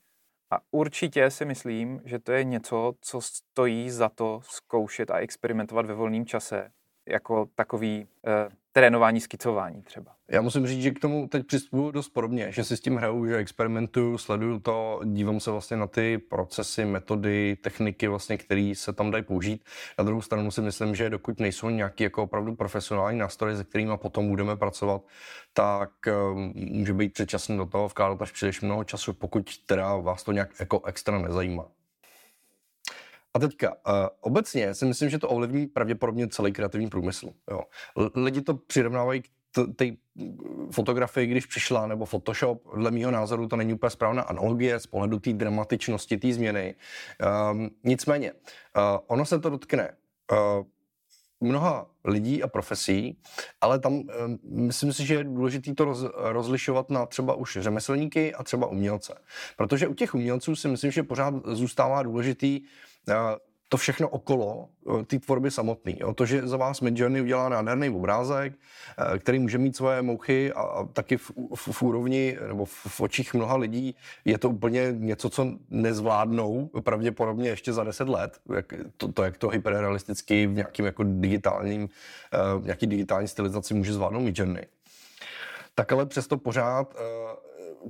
A 0.53 0.61
určitě 0.71 1.31
si 1.31 1.45
myslím, 1.45 2.01
že 2.05 2.19
to 2.19 2.33
je 2.33 2.45
něco, 2.45 2.93
co 3.01 3.21
stojí 3.21 3.91
za 3.91 4.09
to 4.09 4.41
zkoušet 4.45 5.11
a 5.11 5.19
experimentovat 5.19 5.87
ve 5.87 5.95
volném 5.95 6.27
čase, 6.27 6.71
jako 7.07 7.49
takový 7.55 8.07
eh, 8.27 8.49
trénování, 8.73 9.21
skicování 9.21 9.83
třeba. 9.83 10.13
Já 10.31 10.43
musím 10.43 10.67
říct, 10.67 10.83
že 10.83 10.91
k 10.91 10.99
tomu 10.99 11.29
teď 11.29 11.47
přistupuju 11.47 11.91
dost 11.91 12.09
podobně, 12.09 12.53
že 12.53 12.65
si 12.65 12.77
s 12.77 12.81
tím 12.81 12.97
hraju, 12.97 13.27
že 13.27 13.37
experimentuju, 13.37 14.19
sleduju 14.19 14.59
to, 14.59 15.01
dívám 15.05 15.41
se 15.41 15.51
vlastně 15.51 15.77
na 15.77 15.87
ty 15.87 16.19
procesy, 16.19 16.85
metody, 16.85 17.57
techniky, 17.63 18.09
vlastně, 18.09 18.39
které 18.39 18.73
se 18.77 18.93
tam 18.93 19.11
dají 19.11 19.25
použít. 19.25 19.65
Na 19.99 20.05
druhou 20.05 20.23
stranu 20.23 20.51
si 20.51 20.61
myslím, 20.61 20.95
že 20.95 21.11
dokud 21.11 21.41
nejsou 21.41 21.71
nějaký 21.71 22.05
jako 22.05 22.23
opravdu 22.23 22.55
profesionální 22.55 23.19
nástroje, 23.19 23.57
se 23.57 23.65
kterými 23.65 23.93
potom 23.97 24.29
budeme 24.29 24.57
pracovat, 24.57 25.03
tak 25.53 25.91
um, 26.33 26.53
může 26.55 26.93
být 26.93 27.13
předčasný 27.13 27.57
do 27.57 27.67
toho 27.67 27.89
vkládat 27.89 28.23
až 28.23 28.33
příliš 28.33 28.61
mnoho 28.61 28.85
času, 28.85 29.13
pokud 29.13 29.51
teda 29.67 29.97
vás 29.97 30.23
to 30.23 30.33
nějak 30.33 30.51
jako 30.61 30.83
extra 30.85 31.19
nezajímá. 31.19 31.69
A 33.35 33.39
teďka, 33.39 33.71
uh, 33.71 33.77
obecně 34.21 34.75
si 34.75 34.85
myslím, 34.85 35.11
že 35.11 35.19
to 35.19 35.29
ovlivní 35.29 35.67
pravděpodobně 35.67 36.29
celý 36.29 36.53
kreativní 36.53 36.89
průmysl. 36.89 37.33
Jo. 37.51 37.61
Lidi 38.15 38.41
to 38.41 38.55
přirovnávají 38.55 39.23
k 39.23 39.29
té 39.77 39.87
fotografii, 40.71 41.27
když 41.27 41.47
přišla, 41.47 41.87
nebo 41.87 42.05
Photoshop, 42.05 42.63
dle 42.77 42.91
mého 42.91 43.11
názoru 43.11 43.49
to 43.49 43.57
není 43.57 43.75
úplně 43.75 43.91
správná 43.91 44.23
analogie 44.23 44.81
z 44.81 44.87
pohledu 44.87 45.19
té 45.19 45.33
dramatičnosti 45.33 46.17
té 46.17 46.33
změny. 46.33 46.75
Um, 47.53 47.71
nicméně, 47.85 48.33
uh, 48.33 48.39
ono 49.07 49.25
se 49.27 49.39
to 49.39 49.51
dotkne 49.51 49.91
uh, 50.33 50.39
mnoha 51.43 51.87
lidí 52.05 52.43
a 52.43 52.49
profesí, 52.49 53.19
ale 53.61 53.79
tam 53.79 53.93
uh, 53.93 54.05
myslím 54.45 54.93
si, 54.93 55.07
že 55.07 55.15
je 55.15 55.25
důležité 55.25 55.75
to 55.75 55.85
roz, 55.85 56.05
rozlišovat 56.15 56.91
na 56.91 57.07
třeba 57.07 57.35
už 57.35 57.59
řemeslníky 57.61 58.35
a 58.35 58.43
třeba 58.43 58.67
umělce. 58.67 59.15
Protože 59.57 59.89
u 59.89 59.95
těch 59.95 60.15
umělců 60.15 60.57
si 60.57 60.69
myslím, 60.69 60.91
že 60.91 61.03
pořád 61.03 61.35
zůstává 61.47 62.03
důležitý 62.03 62.61
uh, 62.61 63.15
to 63.73 63.77
všechno 63.77 64.09
okolo 64.09 64.69
eh, 65.01 65.05
té 65.05 65.19
tvorby 65.19 65.51
samotné. 65.51 65.93
To, 66.15 66.27
že 66.27 66.47
za 66.47 66.57
vás 66.57 66.81
Midjourney 66.81 67.23
udělá 67.23 67.49
nádherný 67.49 67.89
obrázek, 67.91 68.53
eh, 68.53 69.19
který 69.19 69.39
může 69.39 69.59
mít 69.59 69.77
svoje 69.77 70.03
mouchy 70.03 70.53
a, 70.53 70.61
a 70.61 70.85
taky 70.85 71.17
v, 71.17 71.31
v, 71.55 71.69
v 71.73 71.83
úrovni 71.83 72.39
nebo 72.49 72.65
v, 72.65 72.73
v 72.87 73.01
očích 73.01 73.35
mnoha 73.35 73.57
lidí 73.57 73.97
je 74.25 74.39
to 74.39 74.51
úplně 74.51 74.93
něco, 74.93 75.31
co 75.31 75.47
nezvládnou 75.71 76.71
pravděpodobně 76.81 77.49
ještě 77.49 77.73
za 77.73 77.85
deset 77.85 78.09
let. 78.09 78.41
Jak 78.55 78.75
to, 78.97 79.13
to, 79.13 79.23
jak 79.23 79.39
to 79.39 79.49
hyperrealisticky 79.49 80.47
v 80.47 80.55
nějakým 80.55 80.85
jako 80.85 81.05
digitálním, 81.05 81.83
uh, 81.83 82.65
nějaký 82.65 82.87
digitální 82.87 83.29
stylizaci 83.29 83.75
může 83.75 83.93
zvládnout 83.93 84.21
Midjourney. 84.21 84.67
Tak 85.75 85.93
ale 85.93 86.07
přesto 86.07 86.37
pořád 86.37 86.95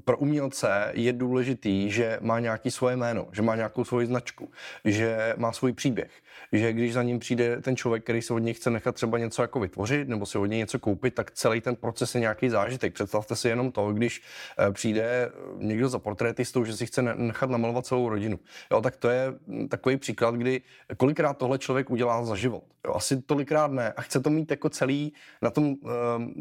pro 0.04 0.18
umělce 0.18 0.90
je 0.94 1.12
důležitý, 1.12 1.90
že 1.90 2.18
má 2.20 2.40
nějaký 2.40 2.70
svoje 2.70 2.96
jméno, 2.96 3.28
že 3.32 3.42
má 3.42 3.56
nějakou 3.56 3.84
svoji 3.84 4.06
značku, 4.06 4.50
že 4.84 5.34
má 5.36 5.52
svůj 5.52 5.72
příběh, 5.72 6.10
že 6.52 6.72
když 6.72 6.92
za 6.92 7.02
ním 7.02 7.18
přijde 7.18 7.60
ten 7.60 7.76
člověk, 7.76 8.02
který 8.02 8.22
se 8.22 8.34
od 8.34 8.38
něj 8.38 8.54
chce 8.54 8.70
nechat 8.70 8.94
třeba 8.94 9.18
něco 9.18 9.42
jako 9.42 9.60
vytvořit 9.60 10.08
nebo 10.08 10.26
si 10.26 10.38
od 10.38 10.46
něj 10.46 10.58
něco 10.58 10.78
koupit, 10.78 11.14
tak 11.14 11.30
celý 11.30 11.60
ten 11.60 11.76
proces 11.76 12.14
je 12.14 12.20
nějaký 12.20 12.48
zážitek. 12.48 12.94
Představte 12.94 13.36
si 13.36 13.48
jenom 13.48 13.72
to, 13.72 13.92
když 13.92 14.22
eh, 14.58 14.72
přijde 14.72 15.30
někdo 15.58 15.88
za 15.88 15.98
portrétistou, 15.98 16.64
že 16.64 16.76
si 16.76 16.86
chce 16.86 17.02
nechat 17.02 17.50
namalovat 17.50 17.86
celou 17.86 18.08
rodinu. 18.08 18.38
Jo, 18.70 18.80
tak 18.80 18.96
to 18.96 19.08
je 19.08 19.34
takový 19.68 19.96
příklad, 19.96 20.34
kdy 20.34 20.62
kolikrát 20.96 21.38
tohle 21.38 21.58
člověk 21.58 21.90
udělá 21.90 22.24
za 22.24 22.36
život. 22.36 22.64
Jo, 22.86 22.94
asi 22.94 23.22
tolikrát 23.22 23.70
ne. 23.70 23.92
A 23.92 24.02
chce 24.02 24.20
to 24.20 24.30
mít 24.30 24.50
jako 24.50 24.68
celý 24.68 25.12
na 25.42 25.50
tom 25.50 25.64
uh, 25.68 25.90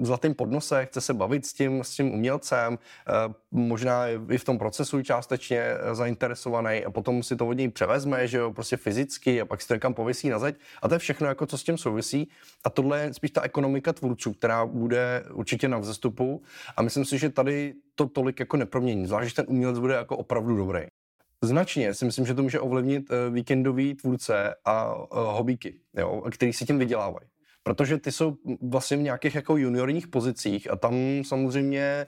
zlatém 0.01 0.33
podnose, 0.33 0.85
chce 0.85 1.01
se 1.01 1.13
bavit 1.13 1.45
s 1.45 1.53
tím, 1.53 1.83
s 1.83 1.89
tím 1.89 2.13
umělcem, 2.13 2.73
uh, 3.27 3.33
možná 3.51 4.07
i 4.07 4.37
v 4.37 4.43
tom 4.43 4.57
procesu 4.57 5.03
částečně 5.03 5.59
eh, 5.59 5.95
zainteresovaný 5.95 6.85
a 6.85 6.91
potom 6.91 7.23
si 7.23 7.35
to 7.35 7.47
od 7.47 7.53
něj 7.53 7.69
převezme, 7.69 8.27
že 8.27 8.37
jo, 8.37 8.53
prostě 8.53 8.77
fyzicky 8.77 9.41
a 9.41 9.45
pak 9.45 9.61
si 9.61 9.67
to 9.67 9.73
někam 9.73 9.93
povisí 9.93 10.29
na 10.29 10.39
zeď. 10.39 10.55
A 10.81 10.87
to 10.87 10.95
je 10.95 10.99
všechno, 10.99 11.27
jako 11.27 11.45
co 11.45 11.57
s 11.57 11.63
tím 11.63 11.77
souvisí. 11.77 12.29
A 12.63 12.69
tohle 12.69 13.01
je 13.01 13.13
spíš 13.13 13.31
ta 13.31 13.41
ekonomika 13.41 13.93
tvůrců, 13.93 14.33
která 14.33 14.65
bude 14.65 15.23
určitě 15.33 15.67
na 15.67 15.77
vzestupu. 15.77 16.41
A 16.77 16.81
myslím 16.81 17.05
si, 17.05 17.17
že 17.17 17.29
tady 17.29 17.73
to 17.95 18.07
tolik 18.07 18.39
jako 18.39 18.57
nepromění, 18.57 19.07
zvlášť, 19.07 19.29
že 19.29 19.35
ten 19.35 19.45
umělec 19.47 19.79
bude 19.79 19.93
jako 19.93 20.17
opravdu 20.17 20.57
dobrý. 20.57 20.81
Značně 21.43 21.93
si 21.93 22.05
myslím, 22.05 22.25
že 22.25 22.33
to 22.33 22.43
může 22.43 22.59
ovlivnit 22.59 23.11
eh, 23.11 23.29
víkendový 23.29 23.95
tvůrce 23.95 24.55
a 24.65 24.95
eh, 24.95 25.05
hobíky, 25.11 25.79
jo, 25.97 26.23
který 26.31 26.53
si 26.53 26.65
tím 26.65 26.79
vydělávají. 26.79 27.27
Protože 27.63 27.97
ty 27.97 28.11
jsou 28.11 28.37
vlastně 28.61 28.97
v 28.97 29.01
nějakých 29.01 29.35
jako 29.35 29.57
juniorních 29.57 30.07
pozicích 30.07 30.71
a 30.71 30.75
tam 30.75 30.93
samozřejmě 31.23 32.07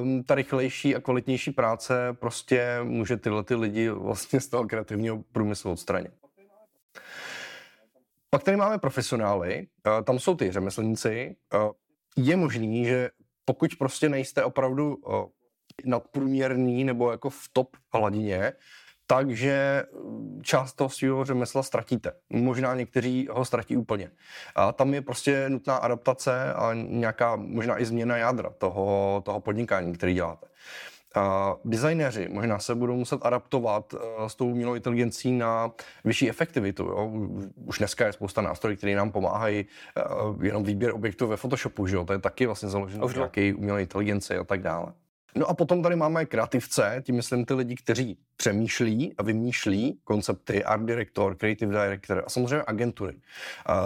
um, 0.00 0.24
ta 0.24 0.34
rychlejší 0.34 0.96
a 0.96 1.00
kvalitnější 1.00 1.50
práce 1.50 2.12
prostě 2.12 2.78
může 2.82 3.16
tyhle 3.16 3.44
ty 3.44 3.54
lidi 3.54 3.88
vlastně 3.88 4.40
z 4.40 4.48
toho 4.48 4.66
kreativního 4.66 5.22
průmyslu 5.32 5.72
odstranit. 5.72 6.12
Pak 8.30 8.42
tady 8.42 8.56
máme 8.56 8.78
profesionály, 8.78 9.66
uh, 9.86 10.04
tam 10.04 10.18
jsou 10.18 10.34
ty 10.34 10.52
řemeslníci. 10.52 11.36
Uh, 11.54 11.70
je 12.16 12.36
možný, 12.36 12.84
že 12.84 13.10
pokud 13.44 13.70
prostě 13.78 14.08
nejste 14.08 14.44
opravdu 14.44 14.96
uh, 14.96 15.14
nadprůměrný 15.84 16.84
nebo 16.84 17.10
jako 17.10 17.30
v 17.30 17.48
top 17.52 17.76
hladině, 17.92 18.52
takže 19.06 19.84
mm, 20.04 20.40
část 20.42 20.72
toho 20.72 20.90
svého 20.90 21.24
řemesla 21.24 21.62
ztratíte. 21.62 22.12
Možná 22.30 22.74
někteří 22.74 23.28
ho 23.30 23.44
ztratí 23.44 23.76
úplně. 23.76 24.10
A 24.54 24.72
tam 24.72 24.94
je 24.94 25.02
prostě 25.02 25.48
nutná 25.48 25.76
adaptace 25.76 26.54
a 26.54 26.70
nějaká 26.74 27.36
možná 27.36 27.80
i 27.80 27.84
změna 27.84 28.16
jádra 28.16 28.50
toho, 28.58 29.22
toho 29.24 29.40
podnikání, 29.40 29.92
který 29.92 30.14
děláte. 30.14 30.46
A 31.14 31.56
designéři 31.64 32.28
možná 32.32 32.58
se 32.58 32.74
budou 32.74 32.96
muset 32.96 33.20
adaptovat 33.26 33.94
uh, 33.94 34.00
s 34.26 34.34
tou 34.34 34.48
umělou 34.48 34.74
inteligencí 34.74 35.32
na 35.32 35.70
vyšší 36.04 36.28
efektivitu. 36.28 36.82
Jo? 36.82 37.10
Už 37.66 37.78
dneska 37.78 38.06
je 38.06 38.12
spousta 38.12 38.42
nástrojů, 38.42 38.76
které 38.76 38.94
nám 38.94 39.12
pomáhají 39.12 39.66
uh, 40.34 40.44
jenom 40.44 40.64
výběr 40.64 40.94
objektů 40.94 41.26
ve 41.26 41.36
Photoshopu, 41.36 41.86
že 41.86 41.96
jo? 41.96 42.04
to 42.04 42.12
je 42.12 42.18
taky 42.18 42.46
vlastně 42.46 42.68
založené 42.68 43.06
na 43.06 43.12
nějaké 43.12 43.54
umělé 43.54 43.82
inteligenci 43.82 44.36
a 44.36 44.44
tak 44.44 44.62
dále. 44.62 44.92
No 45.36 45.46
a 45.46 45.54
potom 45.54 45.82
tady 45.82 45.96
máme 45.96 46.24
kreativce, 46.24 47.02
tím 47.06 47.16
myslím 47.16 47.44
ty 47.44 47.54
lidi, 47.54 47.74
kteří 47.74 48.18
přemýšlí 48.36 49.14
a 49.18 49.22
vymýšlí 49.22 49.98
koncepty, 50.04 50.64
art 50.64 50.82
director, 50.82 51.34
creative 51.34 51.84
director 51.84 52.22
a 52.26 52.30
samozřejmě 52.30 52.64
agentury. 52.66 53.14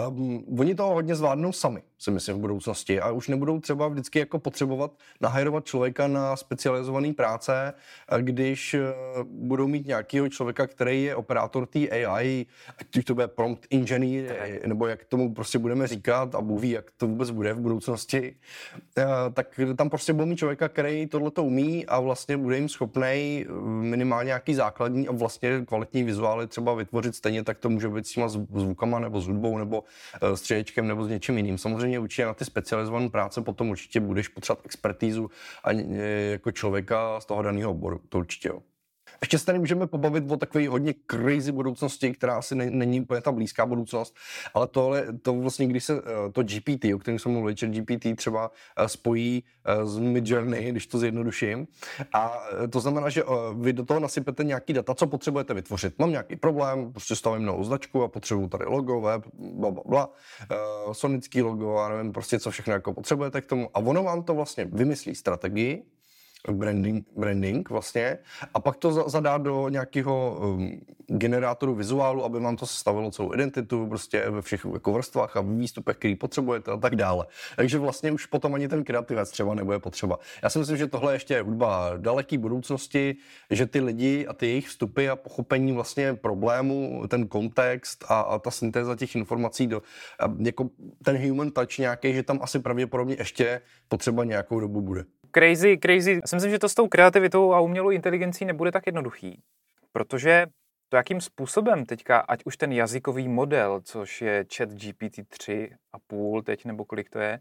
Um, 0.09 0.59
oni 0.59 0.75
to 0.75 0.83
hodně 0.83 1.15
zvládnou 1.15 1.51
sami, 1.51 1.81
si 1.99 2.11
myslím, 2.11 2.35
v 2.35 2.39
budoucnosti 2.39 2.99
a 2.99 3.11
už 3.11 3.27
nebudou 3.27 3.59
třeba 3.59 3.87
vždycky 3.87 4.19
jako 4.19 4.39
potřebovat 4.39 4.91
nahajrovat 5.21 5.65
člověka 5.65 6.07
na 6.07 6.35
specializované 6.35 7.13
práce, 7.13 7.73
když 8.21 8.73
uh, 8.73 9.23
budou 9.23 9.67
mít 9.67 9.87
nějakého 9.87 10.29
člověka, 10.29 10.67
který 10.67 11.03
je 11.03 11.15
operátor 11.15 11.65
té 11.65 11.89
AI, 11.89 12.45
ať 12.77 13.05
to 13.05 13.13
bude 13.13 13.27
prompt 13.27 13.67
engineer, 13.71 14.59
nebo 14.65 14.87
jak 14.87 15.05
tomu 15.05 15.33
prostě 15.33 15.59
budeme 15.59 15.87
říkat 15.87 16.35
a 16.35 16.41
Bůh 16.41 16.61
ví, 16.61 16.69
jak 16.69 16.91
to 16.97 17.07
vůbec 17.07 17.29
bude 17.29 17.53
v 17.53 17.59
budoucnosti, 17.59 18.35
uh, 18.97 19.03
tak 19.33 19.59
tam 19.75 19.89
prostě 19.89 20.13
budou 20.13 20.25
mít 20.25 20.37
člověka, 20.37 20.69
který 20.69 21.07
tohle 21.07 21.31
to 21.31 21.43
umí 21.43 21.85
a 21.85 21.99
vlastně 21.99 22.37
bude 22.37 22.55
jim 22.55 22.69
schopný 22.69 23.45
minimálně 23.65 24.29
nějaký 24.29 24.53
základní 24.55 25.07
a 25.07 25.11
vlastně 25.11 25.65
kvalitní 25.65 26.03
vizuály 26.03 26.47
třeba 26.47 26.73
vytvořit 26.73 27.15
stejně, 27.15 27.43
tak 27.43 27.57
to 27.57 27.69
může 27.69 27.89
být 27.89 28.07
s 28.07 28.11
těma 28.11 28.27
zvukama 28.29 28.99
nebo 28.99 29.21
s 29.21 29.27
hudbou 29.27 29.57
nebo 29.57 29.83
eh, 30.21 30.37
s 30.37 30.53
nebo 30.81 31.05
s 31.05 31.09
něčím 31.09 31.37
jiným. 31.37 31.57
Samozřejmě 31.57 31.88
určitě 31.97 32.25
na 32.25 32.33
ty 32.33 32.45
specializované 32.45 33.09
práce 33.09 33.41
potom 33.41 33.69
určitě 33.69 33.99
budeš 33.99 34.27
potřebovat 34.27 34.65
expertízu 34.65 35.31
a 35.63 35.71
eh, 35.71 36.31
jako 36.31 36.51
člověka 36.51 37.19
z 37.19 37.25
toho 37.25 37.41
daného 37.41 37.71
oboru, 37.71 38.01
to 38.09 38.17
určitě 38.17 38.47
jo. 38.47 38.61
Ještě 39.21 39.39
se 39.39 39.45
tady 39.45 39.59
můžeme 39.59 39.87
pobavit 39.87 40.31
o 40.31 40.37
takové 40.37 40.69
hodně 40.69 40.93
crazy 41.11 41.51
budoucnosti, 41.51 42.13
která 42.13 42.37
asi 42.37 42.55
není 42.55 43.01
úplně 43.01 43.21
ta 43.21 43.31
blízká 43.31 43.65
budoucnost, 43.65 44.15
ale 44.53 44.67
tohle, 44.67 45.05
to 45.21 45.33
vlastně, 45.33 45.67
když 45.67 45.83
se 45.83 45.93
eh, 45.93 46.31
to 46.31 46.43
GPT, 46.43 46.85
o 46.95 46.99
kterém 46.99 47.19
jsem 47.19 47.31
mluvil, 47.31 47.53
GPT 47.53 48.15
třeba 48.15 48.51
eh, 48.77 48.89
spojí 48.89 49.43
eh, 49.65 49.85
s 49.85 49.99
Midjourney, 49.99 50.71
když 50.71 50.87
to 50.87 50.97
zjednoduším, 50.97 51.67
a 52.13 52.39
to 52.69 52.79
znamená, 52.79 53.09
že 53.09 53.23
vy 53.55 53.73
do 53.73 53.85
toho 53.85 53.99
nasypete 53.99 54.43
nějaký 54.43 54.73
data, 54.73 54.95
co 54.95 55.07
potřebujete 55.07 55.53
vytvořit. 55.53 55.99
Mám 55.99 56.11
nějaký 56.11 56.35
problém, 56.35 56.91
prostě 56.91 57.15
stavím 57.15 57.45
novou 57.45 57.63
značku 57.63 58.03
a 58.03 58.07
potřebuju 58.07 58.47
tady 58.47 58.65
logo, 58.65 59.01
web, 59.01 59.23
bla, 59.33 59.71
bla, 59.71 59.83
bla, 59.85 60.09
sonický 60.91 61.41
logo 61.41 61.77
a 61.77 61.89
nevím 61.89 62.11
prostě, 62.11 62.39
co 62.39 62.51
všechno 62.51 62.73
jako 62.73 62.93
potřebujete 62.93 63.41
k 63.41 63.45
tomu. 63.45 63.69
A 63.73 63.79
ono 63.79 64.03
vám 64.03 64.23
to 64.23 64.33
vlastně 64.35 64.65
vymyslí 64.65 65.15
strategii, 65.15 65.83
branding, 66.51 67.07
branding 67.17 67.69
vlastně 67.69 68.17
a 68.53 68.59
pak 68.59 68.75
to 68.75 69.09
zadá 69.09 69.37
do 69.37 69.69
nějakého 69.69 70.39
um, 70.41 70.81
generátoru 71.07 71.75
vizuálu, 71.75 72.25
aby 72.25 72.39
vám 72.39 72.55
to 72.55 72.65
stavilo 72.65 73.11
celou 73.11 73.33
identitu 73.33 73.87
prostě 73.87 74.29
ve 74.29 74.41
všech 74.41 74.65
jako 74.73 74.93
vrstvách 74.93 75.37
a 75.37 75.41
výstupech, 75.41 75.97
který 75.97 76.15
potřebujete 76.15 76.71
a 76.71 76.77
tak 76.77 76.95
dále. 76.95 77.25
Takže 77.55 77.79
vlastně 77.79 78.11
už 78.11 78.25
potom 78.25 78.53
ani 78.53 78.67
ten 78.67 78.83
kreativec 78.83 79.31
třeba 79.31 79.55
nebude 79.55 79.79
potřeba. 79.79 80.19
Já 80.43 80.49
si 80.49 80.59
myslím, 80.59 80.77
že 80.77 80.87
tohle 80.87 81.13
ještě 81.13 81.33
je 81.33 81.41
hudba 81.41 81.91
daleký 81.97 82.37
budoucnosti, 82.37 83.15
že 83.49 83.65
ty 83.65 83.81
lidi 83.81 84.27
a 84.27 84.33
ty 84.33 84.47
jejich 84.47 84.67
vstupy 84.67 85.09
a 85.09 85.15
pochopení 85.15 85.71
vlastně 85.71 86.13
problému, 86.13 87.03
ten 87.07 87.27
kontext 87.27 88.05
a, 88.07 88.19
a 88.19 88.39
ta 88.39 88.51
syntéza 88.51 88.95
těch 88.95 89.15
informací 89.15 89.67
do, 89.67 89.81
jako 90.39 90.69
ten 91.03 91.29
human 91.29 91.51
touch 91.51 91.77
nějaký, 91.77 92.13
že 92.13 92.23
tam 92.23 92.39
asi 92.41 92.59
pravděpodobně 92.59 93.15
ještě 93.19 93.61
potřeba 93.87 94.23
nějakou 94.23 94.59
dobu 94.59 94.81
bude 94.81 95.05
crazy, 95.31 95.77
crazy. 95.77 96.11
Já 96.11 96.27
si 96.27 96.35
myslím, 96.35 96.51
že 96.51 96.59
to 96.59 96.69
s 96.69 96.75
tou 96.75 96.87
kreativitou 96.87 97.53
a 97.53 97.59
umělou 97.59 97.89
inteligencí 97.89 98.45
nebude 98.45 98.71
tak 98.71 98.85
jednoduchý, 98.85 99.41
protože 99.91 100.45
to, 100.89 100.97
jakým 100.97 101.21
způsobem 101.21 101.85
teďka, 101.85 102.19
ať 102.19 102.41
už 102.45 102.57
ten 102.57 102.71
jazykový 102.71 103.27
model, 103.27 103.81
což 103.83 104.21
je 104.21 104.45
chat 104.55 104.69
GPT 104.69 105.17
3,5 105.17 106.43
teď, 106.43 106.65
nebo 106.65 106.85
kolik 106.85 107.09
to 107.09 107.19
je, 107.19 107.39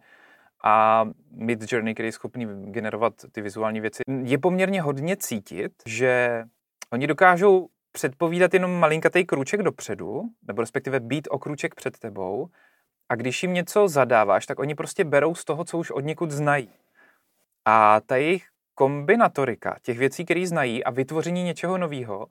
a 0.65 1.05
Mid 1.31 1.73
Journey, 1.73 1.95
který 1.95 2.09
je 2.09 2.13
schopný 2.13 2.47
generovat 2.73 3.13
ty 3.33 3.41
vizuální 3.41 3.81
věci, 3.81 4.03
je 4.23 4.39
poměrně 4.39 4.83
hodně 4.83 5.17
cítit, 5.17 5.73
že 5.87 6.45
oni 6.93 7.07
dokážou 7.07 7.69
předpovídat 7.93 8.55
jenom 8.55 8.71
malinkatý 8.71 9.25
krůček 9.25 9.63
dopředu, 9.63 10.23
nebo 10.47 10.61
respektive 10.61 11.01
být 11.01 11.29
o 11.31 11.39
krůček 11.39 11.75
před 11.75 11.99
tebou, 11.99 12.49
a 13.09 13.15
když 13.15 13.43
jim 13.43 13.55
něco 13.55 13.89
zadáváš, 13.89 14.47
tak 14.47 14.59
oni 14.59 14.75
prostě 14.75 15.05
berou 15.05 15.35
z 15.35 15.45
toho, 15.45 15.65
co 15.65 15.79
už 15.79 15.91
od 15.91 16.05
někud 16.05 16.31
znají. 16.31 16.71
A 17.71 18.01
ta 18.07 18.17
jejich 18.17 18.45
kombinatorika 18.75 19.77
těch 19.83 19.99
věcí, 19.99 20.25
které 20.25 20.47
znají 20.47 20.85
a 20.85 20.91
vytvoření 20.91 21.45
něčeho 21.45 21.79
nového, 21.79 22.27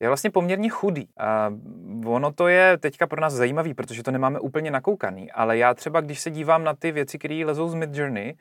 je 0.00 0.08
vlastně 0.08 0.30
poměrně 0.30 0.68
chudý. 0.68 1.08
A 1.18 1.50
ono 2.06 2.32
to 2.32 2.48
je 2.48 2.78
teďka 2.78 3.06
pro 3.06 3.20
nás 3.20 3.32
zajímavý, 3.32 3.74
protože 3.74 4.02
to 4.02 4.10
nemáme 4.10 4.40
úplně 4.40 4.70
nakoukaný, 4.70 5.32
ale 5.32 5.58
já 5.58 5.74
třeba, 5.74 6.00
když 6.00 6.20
se 6.20 6.30
dívám 6.30 6.64
na 6.64 6.74
ty 6.74 6.92
věci, 6.92 7.18
které 7.18 7.44
lezou 7.44 7.68
z 7.68 7.74
Midjourney, 7.74 8.36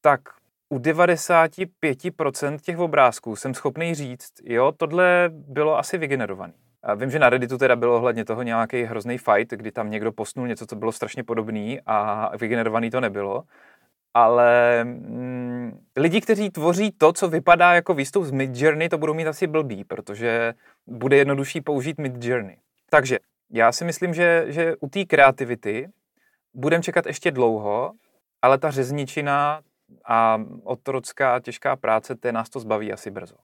tak 0.00 0.20
u 0.68 0.78
95% 0.78 2.58
těch 2.58 2.78
obrázků 2.78 3.36
jsem 3.36 3.54
schopný 3.54 3.94
říct, 3.94 4.32
jo, 4.44 4.72
tohle 4.76 5.30
bylo 5.32 5.78
asi 5.78 5.98
vygenerovaný. 5.98 6.54
A 6.82 6.94
vím, 6.94 7.10
že 7.10 7.18
na 7.18 7.30
Redditu 7.30 7.58
teda 7.58 7.76
bylo 7.76 7.96
ohledně 7.96 8.24
toho 8.24 8.42
nějaký 8.42 8.82
hrozný 8.82 9.18
fight, 9.18 9.50
kdy 9.50 9.72
tam 9.72 9.90
někdo 9.90 10.12
posnul 10.12 10.48
něco, 10.48 10.66
co 10.66 10.76
bylo 10.76 10.92
strašně 10.92 11.24
podobný 11.24 11.80
a 11.86 12.30
vygenerovaný 12.36 12.90
to 12.90 13.00
nebylo. 13.00 13.44
Ale 14.14 14.84
mm, 14.84 15.80
lidi, 15.96 16.20
kteří 16.20 16.50
tvoří 16.50 16.90
to, 16.90 17.12
co 17.12 17.28
vypadá 17.28 17.74
jako 17.74 17.94
výstup 17.94 18.24
z 18.24 18.30
Midjourney, 18.30 18.88
to 18.88 18.98
budou 18.98 19.14
mít 19.14 19.26
asi 19.26 19.46
blbý, 19.46 19.84
protože 19.84 20.54
bude 20.86 21.16
jednodušší 21.16 21.60
použít 21.60 21.98
Midjourney. 21.98 22.56
Takže 22.90 23.18
já 23.50 23.72
si 23.72 23.84
myslím, 23.84 24.14
že, 24.14 24.44
že 24.48 24.76
u 24.80 24.88
té 24.88 25.04
kreativity 25.04 25.88
budeme 26.54 26.82
čekat 26.82 27.06
ještě 27.06 27.30
dlouho, 27.30 27.92
ale 28.42 28.58
ta 28.58 28.70
řezničina 28.70 29.60
a 30.04 30.40
otrocká 30.64 31.40
těžká 31.40 31.76
práce, 31.76 32.14
té 32.14 32.32
nás 32.32 32.50
to 32.50 32.60
zbaví 32.60 32.92
asi 32.92 33.10
brzo. 33.10 33.34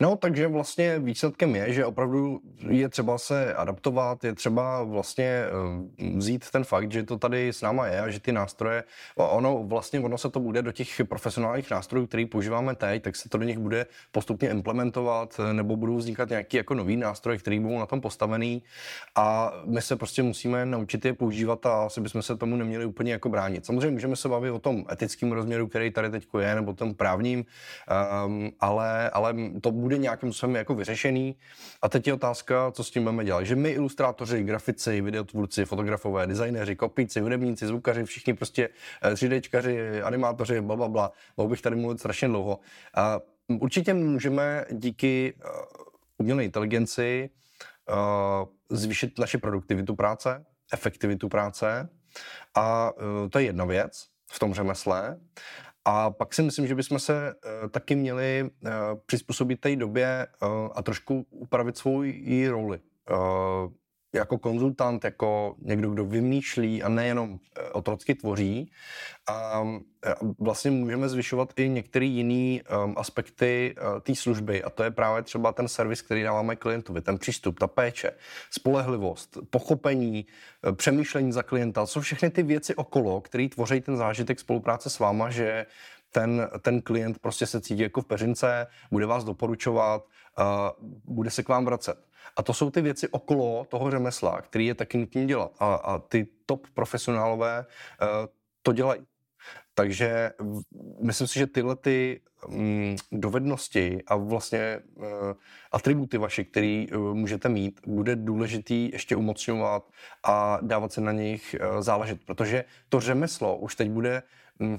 No, 0.00 0.16
takže 0.16 0.48
vlastně 0.48 0.98
výsledkem 0.98 1.56
je, 1.56 1.72
že 1.72 1.86
opravdu 1.86 2.40
je 2.68 2.88
třeba 2.88 3.18
se 3.18 3.54
adaptovat, 3.54 4.24
je 4.24 4.34
třeba 4.34 4.82
vlastně 4.82 5.24
eh, 5.24 6.10
vzít 6.16 6.50
ten 6.50 6.64
fakt, 6.64 6.92
že 6.92 7.02
to 7.02 7.18
tady 7.18 7.48
s 7.48 7.62
náma 7.62 7.86
je 7.86 8.00
a 8.00 8.10
že 8.10 8.20
ty 8.20 8.32
nástroje, 8.32 8.84
ono 9.16 9.64
vlastně 9.64 10.00
ono 10.00 10.18
se 10.18 10.30
to 10.30 10.40
bude 10.40 10.62
do 10.62 10.72
těch 10.72 11.00
profesionálních 11.08 11.70
nástrojů, 11.70 12.06
který 12.06 12.26
používáme 12.26 12.74
teď, 12.74 13.02
tak 13.02 13.16
se 13.16 13.28
to 13.28 13.38
do 13.38 13.44
nich 13.44 13.58
bude 13.58 13.86
postupně 14.12 14.50
implementovat, 14.50 15.40
eh, 15.40 15.52
nebo 15.52 15.76
budou 15.76 15.96
vznikat 15.96 16.28
nějaký 16.28 16.56
jako 16.56 16.74
nový 16.74 16.96
nástroj, 16.96 17.38
který 17.38 17.60
budou 17.60 17.78
na 17.78 17.86
tom 17.86 18.00
postavený 18.00 18.62
a 19.14 19.52
my 19.64 19.82
se 19.82 19.96
prostě 19.96 20.22
musíme 20.22 20.66
naučit 20.66 21.04
je 21.04 21.12
používat 21.12 21.66
a 21.66 21.86
asi 21.86 22.00
bychom 22.00 22.22
se 22.22 22.36
tomu 22.36 22.56
neměli 22.56 22.84
úplně 22.84 23.12
jako 23.12 23.28
bránit. 23.28 23.66
Samozřejmě 23.66 23.90
můžeme 23.90 24.16
se 24.16 24.28
bavit 24.28 24.50
o 24.50 24.58
tom 24.58 24.84
etickém 24.92 25.32
rozměru, 25.32 25.68
který 25.68 25.90
tady 25.90 26.10
teď 26.10 26.28
je, 26.40 26.54
nebo 26.54 26.72
tom 26.72 26.94
právním, 26.94 27.44
um, 28.26 28.50
ale, 28.60 29.10
ale 29.10 29.34
to 29.60 29.70
bude 29.70 29.87
bude 29.88 29.98
nějakým 29.98 30.32
způsobem 30.32 30.56
jako 30.56 30.74
vyřešený. 30.74 31.36
A 31.82 31.88
teď 31.88 32.06
je 32.06 32.14
otázka, 32.14 32.72
co 32.72 32.84
s 32.84 32.90
tím 32.90 33.02
budeme 33.02 33.24
dělat. 33.24 33.44
Že 33.44 33.56
my 33.56 33.70
ilustrátoři, 33.70 34.42
grafici, 34.42 35.00
videotvůrci, 35.00 35.64
fotografové, 35.64 36.26
designéři, 36.26 36.76
kopíci, 36.76 37.20
hudebníci, 37.20 37.66
zvukaři, 37.66 38.04
všichni 38.04 38.34
prostě 38.34 38.68
3Dčkaři, 39.14 39.76
eh, 39.78 40.02
animátoři, 40.02 40.60
bla, 40.60 40.76
bla, 40.76 40.88
bla. 40.88 41.12
Mohl 41.36 41.48
bych 41.48 41.62
tady 41.62 41.76
mluvit 41.76 41.98
strašně 41.98 42.28
dlouho. 42.28 42.58
A 42.94 43.20
určitě 43.60 43.94
můžeme 43.94 44.64
díky 44.70 45.34
uh, 45.34 45.50
umělé 46.18 46.44
inteligenci 46.44 47.30
uh, 47.88 48.76
zvýšit 48.78 49.18
naši 49.18 49.38
produktivitu 49.38 49.96
práce, 49.96 50.44
efektivitu 50.72 51.28
práce. 51.28 51.88
A 52.54 52.92
to 53.30 53.38
je 53.38 53.44
jedna 53.44 53.64
věc 53.64 54.08
v 54.32 54.38
tom 54.38 54.54
řemesle. 54.54 55.20
A 55.84 56.10
pak 56.10 56.34
si 56.34 56.42
myslím, 56.42 56.66
že 56.66 56.74
bychom 56.74 56.98
se 56.98 57.34
uh, 57.34 57.68
taky 57.68 57.94
měli 57.94 58.42
uh, 58.42 58.70
přizpůsobit 59.06 59.60
té 59.60 59.76
době 59.76 60.26
uh, 60.42 60.48
a 60.74 60.82
trošku 60.82 61.26
upravit 61.30 61.76
svou 61.76 62.02
roli. 62.48 62.80
Jako 64.12 64.38
konzultant, 64.38 65.04
jako 65.04 65.56
někdo, 65.58 65.90
kdo 65.90 66.04
vymýšlí 66.04 66.82
a 66.82 66.88
nejenom 66.88 67.38
eh, 67.56 67.62
otrocky 67.62 68.14
tvoří. 68.14 68.72
A 69.28 69.64
vlastně 70.38 70.70
můžeme 70.70 71.08
zvyšovat 71.08 71.52
i 71.56 71.68
některé 71.68 72.04
jiné 72.04 72.62
um, 72.62 72.94
aspekty 72.98 73.74
uh, 73.76 74.00
té 74.00 74.14
služby 74.14 74.62
a 74.62 74.70
to 74.70 74.82
je 74.82 74.90
právě 74.90 75.22
třeba 75.22 75.52
ten 75.52 75.68
servis, 75.68 76.02
který 76.02 76.22
dáváme 76.22 76.56
klientovi, 76.56 77.00
ten 77.00 77.18
přístup, 77.18 77.58
ta 77.58 77.66
péče, 77.66 78.10
spolehlivost, 78.50 79.38
pochopení, 79.50 80.26
přemýšlení 80.76 81.32
za 81.32 81.42
klienta, 81.42 81.86
jsou 81.86 82.00
všechny 82.00 82.30
ty 82.30 82.42
věci 82.42 82.74
okolo, 82.74 83.20
které 83.20 83.48
tvoří 83.48 83.80
ten 83.80 83.96
zážitek 83.96 84.40
spolupráce 84.40 84.90
s 84.90 84.98
váma, 84.98 85.30
že 85.30 85.66
ten, 86.12 86.48
ten 86.62 86.82
klient 86.82 87.18
prostě 87.18 87.46
se 87.46 87.60
cítí 87.60 87.82
jako 87.82 88.02
v 88.02 88.06
peřince, 88.06 88.66
bude 88.90 89.06
vás 89.06 89.24
doporučovat, 89.24 90.04
bude 91.04 91.30
se 91.30 91.42
k 91.42 91.48
vám 91.48 91.64
vracet. 91.64 92.07
A 92.36 92.42
to 92.42 92.54
jsou 92.54 92.70
ty 92.70 92.80
věci 92.80 93.08
okolo 93.08 93.66
toho 93.68 93.90
řemesla, 93.90 94.40
který 94.42 94.66
je 94.66 94.74
taky 94.74 94.98
nutné 94.98 95.26
dělat. 95.26 95.52
A, 95.58 95.74
a 95.74 95.98
ty 95.98 96.26
top 96.46 96.66
profesionálové 96.74 97.66
uh, 98.02 98.08
to 98.62 98.72
dělají. 98.72 99.00
Takže 99.74 100.32
myslím 101.02 101.26
si, 101.26 101.38
že 101.38 101.46
tyhle 101.46 101.76
ty 101.76 102.20
um, 102.48 102.96
dovednosti 103.12 104.02
a 104.06 104.16
vlastně 104.16 104.80
uh, 104.94 105.04
atributy 105.72 106.18
vaše, 106.18 106.44
které 106.44 106.86
uh, 106.96 107.14
můžete 107.14 107.48
mít, 107.48 107.80
bude 107.86 108.16
důležitý 108.16 108.90
ještě 108.92 109.16
umocňovat 109.16 109.90
a 110.24 110.58
dávat 110.62 110.92
se 110.92 111.00
na 111.00 111.12
nich 111.12 111.56
uh, 111.60 111.80
záležet, 111.80 112.24
protože 112.24 112.64
to 112.88 113.00
řemeslo 113.00 113.56
už 113.56 113.74
teď 113.74 113.90
bude... 113.90 114.22
Um, 114.58 114.78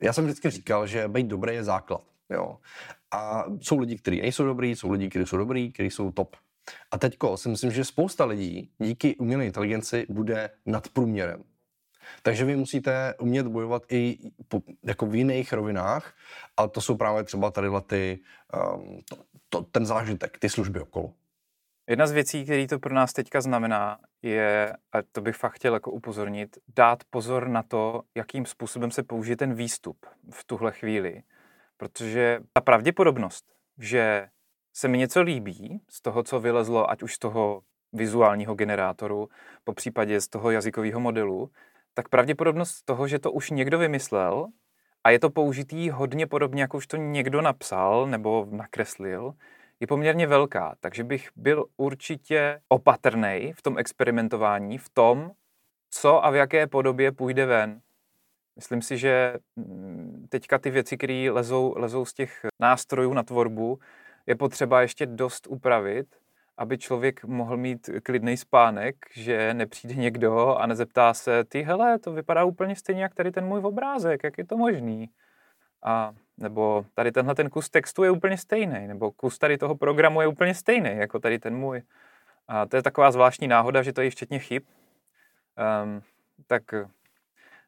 já 0.00 0.12
jsem 0.12 0.24
vždycky 0.24 0.50
říkal, 0.50 0.86
že 0.86 1.08
být 1.08 1.26
dobrý 1.26 1.54
je 1.54 1.64
základ. 1.64 2.02
Jo. 2.30 2.58
A 3.10 3.44
jsou 3.60 3.78
lidi, 3.78 3.98
kteří 3.98 4.20
nejsou 4.20 4.44
dobrý, 4.44 4.76
jsou 4.76 4.90
lidi, 4.90 5.08
kteří 5.08 5.26
jsou 5.26 5.36
dobrý, 5.36 5.72
kteří 5.72 5.90
jsou 5.90 6.12
top. 6.12 6.36
A 6.90 6.98
teďko 6.98 7.36
si 7.36 7.48
myslím, 7.48 7.70
že 7.70 7.84
spousta 7.84 8.24
lidí 8.24 8.70
díky 8.78 9.16
umělé 9.16 9.46
inteligenci 9.46 10.06
bude 10.08 10.50
nad 10.66 10.88
průměrem. 10.88 11.44
Takže 12.22 12.44
vy 12.44 12.56
musíte 12.56 13.14
umět 13.20 13.46
bojovat 13.46 13.82
i 13.92 14.18
po, 14.48 14.62
jako 14.82 15.06
v 15.06 15.14
jiných 15.14 15.52
rovinách 15.52 16.14
a 16.56 16.68
to 16.68 16.80
jsou 16.80 16.96
právě 16.96 17.24
třeba 17.24 17.50
tady 17.50 17.68
ty, 17.86 18.18
um, 18.74 19.00
to, 19.08 19.16
to, 19.48 19.62
ten 19.62 19.86
zážitek, 19.86 20.38
ty 20.38 20.48
služby 20.48 20.80
okolo. 20.80 21.12
Jedna 21.88 22.06
z 22.06 22.12
věcí, 22.12 22.44
který 22.44 22.66
to 22.66 22.78
pro 22.78 22.94
nás 22.94 23.12
teďka 23.12 23.40
znamená, 23.40 23.98
je, 24.22 24.72
a 24.92 25.02
to 25.12 25.20
bych 25.20 25.36
fakt 25.36 25.52
chtěl 25.52 25.74
jako 25.74 25.90
upozornit, 25.90 26.58
dát 26.76 27.04
pozor 27.10 27.48
na 27.48 27.62
to, 27.62 28.02
jakým 28.14 28.46
způsobem 28.46 28.90
se 28.90 29.02
použije 29.02 29.36
ten 29.36 29.54
výstup 29.54 30.06
v 30.30 30.44
tuhle 30.44 30.72
chvíli. 30.72 31.22
Protože 31.76 32.40
ta 32.52 32.60
pravděpodobnost, 32.60 33.44
že 33.78 34.28
se 34.72 34.88
mi 34.88 34.98
něco 34.98 35.22
líbí 35.22 35.80
z 35.88 36.02
toho, 36.02 36.22
co 36.22 36.40
vylezlo, 36.40 36.90
ať 36.90 37.02
už 37.02 37.14
z 37.14 37.18
toho 37.18 37.62
vizuálního 37.92 38.54
generátoru, 38.54 39.28
po 39.64 39.72
případě 39.72 40.20
z 40.20 40.28
toho 40.28 40.50
jazykového 40.50 41.00
modelu, 41.00 41.50
tak 41.94 42.08
pravděpodobnost 42.08 42.82
toho, 42.82 43.08
že 43.08 43.18
to 43.18 43.32
už 43.32 43.50
někdo 43.50 43.78
vymyslel 43.78 44.46
a 45.04 45.10
je 45.10 45.18
to 45.18 45.30
použitý 45.30 45.90
hodně 45.90 46.26
podobně, 46.26 46.62
jako 46.62 46.76
už 46.76 46.86
to 46.86 46.96
někdo 46.96 47.40
napsal 47.40 48.06
nebo 48.06 48.46
nakreslil, 48.50 49.34
je 49.80 49.86
poměrně 49.86 50.26
velká. 50.26 50.74
Takže 50.80 51.04
bych 51.04 51.28
byl 51.36 51.64
určitě 51.76 52.60
opatrný 52.68 53.52
v 53.56 53.62
tom 53.62 53.78
experimentování, 53.78 54.78
v 54.78 54.88
tom, 54.88 55.30
co 55.90 56.24
a 56.24 56.30
v 56.30 56.34
jaké 56.34 56.66
podobě 56.66 57.12
půjde 57.12 57.46
ven. 57.46 57.80
Myslím 58.56 58.82
si, 58.82 58.98
že 58.98 59.34
mm, 59.56 60.26
teďka 60.28 60.58
ty 60.58 60.70
věci, 60.70 60.96
které 60.96 61.28
lezou, 61.30 61.74
lezou 61.76 62.04
z 62.04 62.12
těch 62.12 62.46
nástrojů 62.60 63.12
na 63.12 63.22
tvorbu, 63.22 63.78
je 64.28 64.34
potřeba 64.34 64.80
ještě 64.80 65.06
dost 65.06 65.46
upravit, 65.46 66.06
aby 66.56 66.78
člověk 66.78 67.24
mohl 67.24 67.56
mít 67.56 67.90
klidný 68.02 68.36
spánek, 68.36 68.96
že 69.14 69.54
nepřijde 69.54 69.94
někdo 69.94 70.56
a 70.56 70.66
nezeptá 70.66 71.14
se, 71.14 71.44
ty 71.44 71.62
hele, 71.62 71.98
to 71.98 72.12
vypadá 72.12 72.44
úplně 72.44 72.76
stejně, 72.76 73.02
jak 73.02 73.14
tady 73.14 73.30
ten 73.30 73.44
můj 73.44 73.60
obrázek, 73.64 74.24
jak 74.24 74.38
je 74.38 74.46
to 74.46 74.56
možný? 74.56 75.10
A 75.84 76.12
nebo 76.36 76.86
tady 76.94 77.12
tenhle 77.12 77.34
ten 77.34 77.50
kus 77.50 77.70
textu 77.70 78.04
je 78.04 78.10
úplně 78.10 78.38
stejný, 78.38 78.86
nebo 78.86 79.10
kus 79.12 79.38
tady 79.38 79.58
toho 79.58 79.74
programu 79.74 80.20
je 80.20 80.26
úplně 80.26 80.54
stejný, 80.54 80.90
jako 80.96 81.18
tady 81.18 81.38
ten 81.38 81.56
můj. 81.56 81.82
A 82.48 82.66
to 82.66 82.76
je 82.76 82.82
taková 82.82 83.10
zvláštní 83.10 83.48
náhoda, 83.48 83.82
že 83.82 83.92
to 83.92 84.00
je 84.00 84.10
včetně 84.10 84.38
chyb. 84.38 84.62
Um, 85.84 86.02
tak 86.46 86.62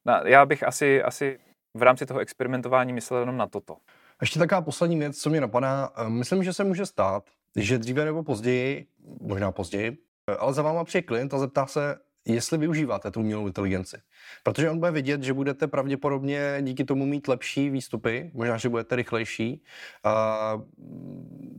na, 0.05 0.23
já 0.29 0.47
bych 0.47 0.63
asi, 0.63 1.03
asi 1.03 1.39
v 1.75 1.83
rámci 1.83 2.07
toho 2.07 2.21
experimentování 2.21 2.93
myslel 2.93 3.21
jenom 3.21 3.37
na 3.37 3.47
toto. 3.47 3.77
Ještě 4.21 4.39
taková 4.39 4.61
poslední 4.61 4.99
věc, 4.99 5.19
co 5.19 5.31
mě 5.31 5.41
napadá. 5.41 5.93
Ehm, 5.97 6.13
myslím, 6.13 6.45
že 6.45 6.53
se 6.53 6.65
může 6.65 6.87
stát, 6.87 7.31
že 7.57 7.79
dříve 7.79 8.05
nebo 8.05 8.23
později, 8.23 8.87
možná 9.21 9.53
později, 9.53 9.99
ale 10.39 10.55
za 10.55 10.63
váma 10.63 10.85
přijde 10.85 11.03
klient 11.03 11.35
a 11.35 11.39
zeptá 11.39 11.67
se, 11.67 11.97
jestli 12.25 12.59
využíváte 12.59 13.11
tu 13.11 13.21
umělou 13.21 13.47
inteligenci. 13.47 13.97
Protože 14.43 14.71
on 14.71 14.79
bude 14.79 14.91
vidět, 14.91 15.23
že 15.23 15.33
budete 15.33 15.67
pravděpodobně 15.67 16.59
díky 16.61 16.85
tomu 16.85 17.07
mít 17.07 17.29
lepší 17.29 17.71
výstupy, 17.71 18.31
možná, 18.35 18.57
že 18.57 18.69
budete 18.69 18.97
rychlejší, 18.97 19.63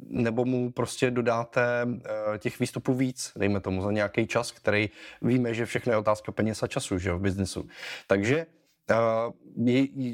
nebo 0.09 0.45
mu 0.45 0.71
prostě 0.71 1.11
dodáte 1.11 1.87
eh, 2.05 2.37
těch 2.37 2.59
výstupů 2.59 2.93
víc, 2.93 3.31
dejme 3.35 3.59
tomu 3.59 3.81
za 3.81 3.91
nějaký 3.91 4.27
čas, 4.27 4.51
který 4.51 4.89
víme, 5.21 5.53
že 5.53 5.65
všechno 5.65 5.93
je 5.93 5.97
otázka 5.97 6.31
peněz 6.31 6.63
a 6.63 6.67
času 6.67 6.97
že, 6.97 7.13
v 7.13 7.19
biznesu. 7.19 7.67
Takže 8.07 8.45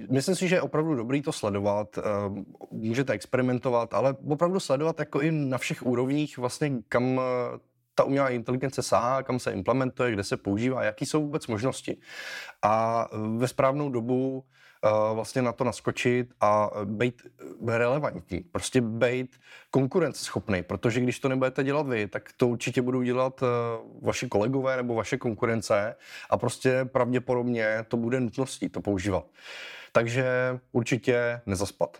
myslím 0.09 0.35
si, 0.35 0.47
že 0.47 0.55
je 0.55 0.61
opravdu 0.61 0.95
dobrý 0.95 1.21
to 1.21 1.31
sledovat, 1.31 1.97
uh, 1.97 2.03
můžete 2.71 3.13
experimentovat, 3.13 3.93
ale 3.93 4.15
opravdu 4.27 4.59
sledovat 4.59 4.99
jako 4.99 5.21
i 5.21 5.31
na 5.31 5.57
všech 5.57 5.85
úrovních 5.85 6.37
vlastně, 6.37 6.71
kam 6.89 7.21
ta 7.95 8.03
umělá 8.03 8.29
inteligence 8.29 8.83
sahá, 8.83 9.23
kam 9.23 9.39
se 9.39 9.51
implementuje, 9.51 10.11
kde 10.11 10.23
se 10.23 10.37
používá, 10.37 10.83
jaký 10.83 11.05
jsou 11.05 11.21
vůbec 11.21 11.47
možnosti. 11.47 11.97
A 12.61 13.07
ve 13.37 13.47
správnou 13.47 13.89
dobu 13.89 14.43
vlastně 15.13 15.41
na 15.41 15.51
to 15.51 15.63
naskočit 15.63 16.33
a 16.41 16.69
být 16.83 17.21
relevantní, 17.67 18.39
prostě 18.39 18.81
být 18.81 19.39
konkurenceschopný, 19.71 20.63
protože 20.63 21.01
když 21.01 21.19
to 21.19 21.29
nebudete 21.29 21.63
dělat 21.63 21.87
vy, 21.87 22.07
tak 22.07 22.29
to 22.37 22.47
určitě 22.47 22.81
budou 22.81 23.01
dělat 23.01 23.41
uh, 23.41 23.47
vaši 24.01 24.27
kolegové 24.27 24.77
nebo 24.77 24.95
vaše 24.95 25.17
konkurence 25.17 25.95
a 26.29 26.37
prostě 26.37 26.85
pravděpodobně 26.85 27.85
to 27.87 27.97
bude 27.97 28.19
nutností 28.19 28.69
to 28.69 28.81
používat. 28.81 29.25
Takže 29.91 30.59
určitě 30.71 31.41
nezaspat. 31.45 31.97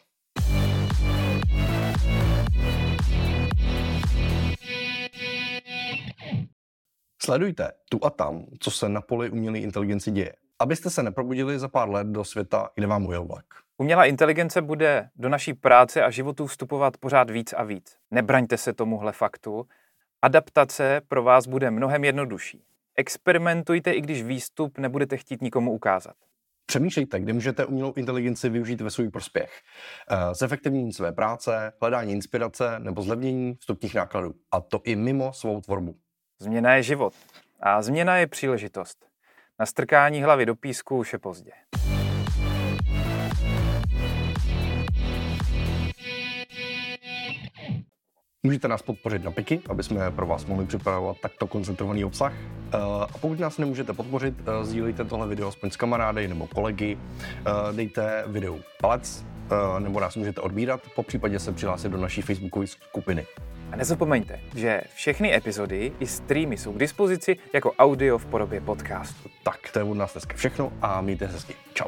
Sledujte 7.21 7.71
tu 7.89 7.99
a 8.05 8.09
tam, 8.09 8.45
co 8.59 8.71
se 8.71 8.89
na 8.89 9.01
poli 9.01 9.29
umělé 9.29 9.59
inteligence 9.59 10.11
děje, 10.11 10.33
abyste 10.59 10.89
se 10.89 11.03
neprobudili 11.03 11.59
za 11.59 11.67
pár 11.67 11.89
let 11.89 12.07
do 12.07 12.23
světa, 12.23 12.69
kde 12.75 12.87
vám 12.87 13.05
ujel 13.05 13.25
vlak. 13.25 13.45
Umělá 13.77 14.05
inteligence 14.05 14.61
bude 14.61 15.09
do 15.15 15.29
naší 15.29 15.53
práce 15.53 16.03
a 16.03 16.09
životu 16.09 16.47
vstupovat 16.47 16.97
pořád 16.97 17.29
víc 17.29 17.53
a 17.53 17.63
víc. 17.63 17.95
Nebraňte 18.11 18.57
se 18.57 18.73
tomuhle 18.73 19.11
faktu. 19.11 19.67
Adaptace 20.21 21.01
pro 21.07 21.23
vás 21.23 21.47
bude 21.47 21.71
mnohem 21.71 22.03
jednodušší. 22.03 22.63
Experimentujte, 22.95 23.91
i 23.91 24.01
když 24.01 24.23
výstup 24.23 24.77
nebudete 24.77 25.17
chtít 25.17 25.41
nikomu 25.41 25.71
ukázat. 25.71 26.15
Přemýšlejte, 26.65 27.19
kde 27.19 27.33
můžete 27.33 27.65
umělou 27.65 27.93
inteligenci 27.93 28.49
využít 28.49 28.81
ve 28.81 28.89
svůj 28.89 29.09
prospěch. 29.09 29.61
Eh, 30.09 30.33
Zefektivnění 30.33 30.93
své 30.93 31.11
práce, 31.11 31.73
hledání 31.81 32.13
inspirace 32.13 32.79
nebo 32.79 33.01
zlevnění 33.01 33.55
vstupních 33.59 33.95
nákladů. 33.95 34.33
A 34.51 34.61
to 34.61 34.81
i 34.83 34.95
mimo 34.95 35.33
svou 35.33 35.61
tvorbu. 35.61 35.95
Změna 36.39 36.75
je 36.75 36.83
život 36.83 37.13
a 37.59 37.81
změna 37.81 38.17
je 38.17 38.27
příležitost. 38.27 39.05
Na 39.59 39.65
strkání 39.65 40.21
hlavy 40.23 40.45
do 40.45 40.55
písku 40.55 40.97
už 40.97 41.13
je 41.13 41.19
pozdě. 41.19 41.51
Můžete 48.43 48.67
nás 48.67 48.81
podpořit 48.81 49.23
na 49.23 49.31
Piky, 49.31 49.61
aby 49.69 49.83
jsme 49.83 50.11
pro 50.11 50.27
vás 50.27 50.45
mohli 50.45 50.65
připravovat 50.65 51.17
takto 51.21 51.47
koncentrovaný 51.47 52.05
obsah. 52.05 52.33
Eh, 52.33 52.77
A 53.01 53.17
pokud 53.21 53.39
nás 53.39 53.57
nemůžete 53.57 53.93
podpořit, 53.93 54.33
eh, 54.47 54.65
sdílejte 54.65 55.05
tohle 55.05 55.27
video 55.27 55.47
aspoň 55.47 55.69
s 55.69 55.77
kamarády 55.77 56.27
nebo 56.27 56.47
kolegy, 56.47 56.97
Eh, 57.39 57.73
dejte 57.73 58.23
videu 58.27 58.59
palec, 58.81 59.25
nebo 59.79 59.99
nás 59.99 60.15
můžete 60.15 60.41
odbírat, 60.41 60.81
po 60.95 61.03
případě 61.03 61.39
se 61.39 61.51
přihlásit 61.51 61.89
do 61.89 61.97
naší 61.97 62.21
facebookové 62.21 62.67
skupiny. 62.67 63.25
A 63.71 63.75
nezapomeňte, 63.75 64.39
že 64.55 64.81
všechny 64.95 65.35
epizody 65.35 65.91
i 65.99 66.07
streamy 66.07 66.57
jsou 66.57 66.73
k 66.73 66.79
dispozici 66.79 67.37
jako 67.53 67.71
audio 67.71 68.17
v 68.17 68.25
podobě 68.25 68.61
podcastu. 68.61 69.29
Tak, 69.43 69.59
to 69.73 69.79
je 69.79 69.85
od 69.85 69.93
nás 69.93 70.13
dneska 70.13 70.35
všechno 70.35 70.73
a 70.81 71.01
mějte 71.01 71.27
se 71.27 71.33
hezky. 71.33 71.53
Čau. 71.73 71.87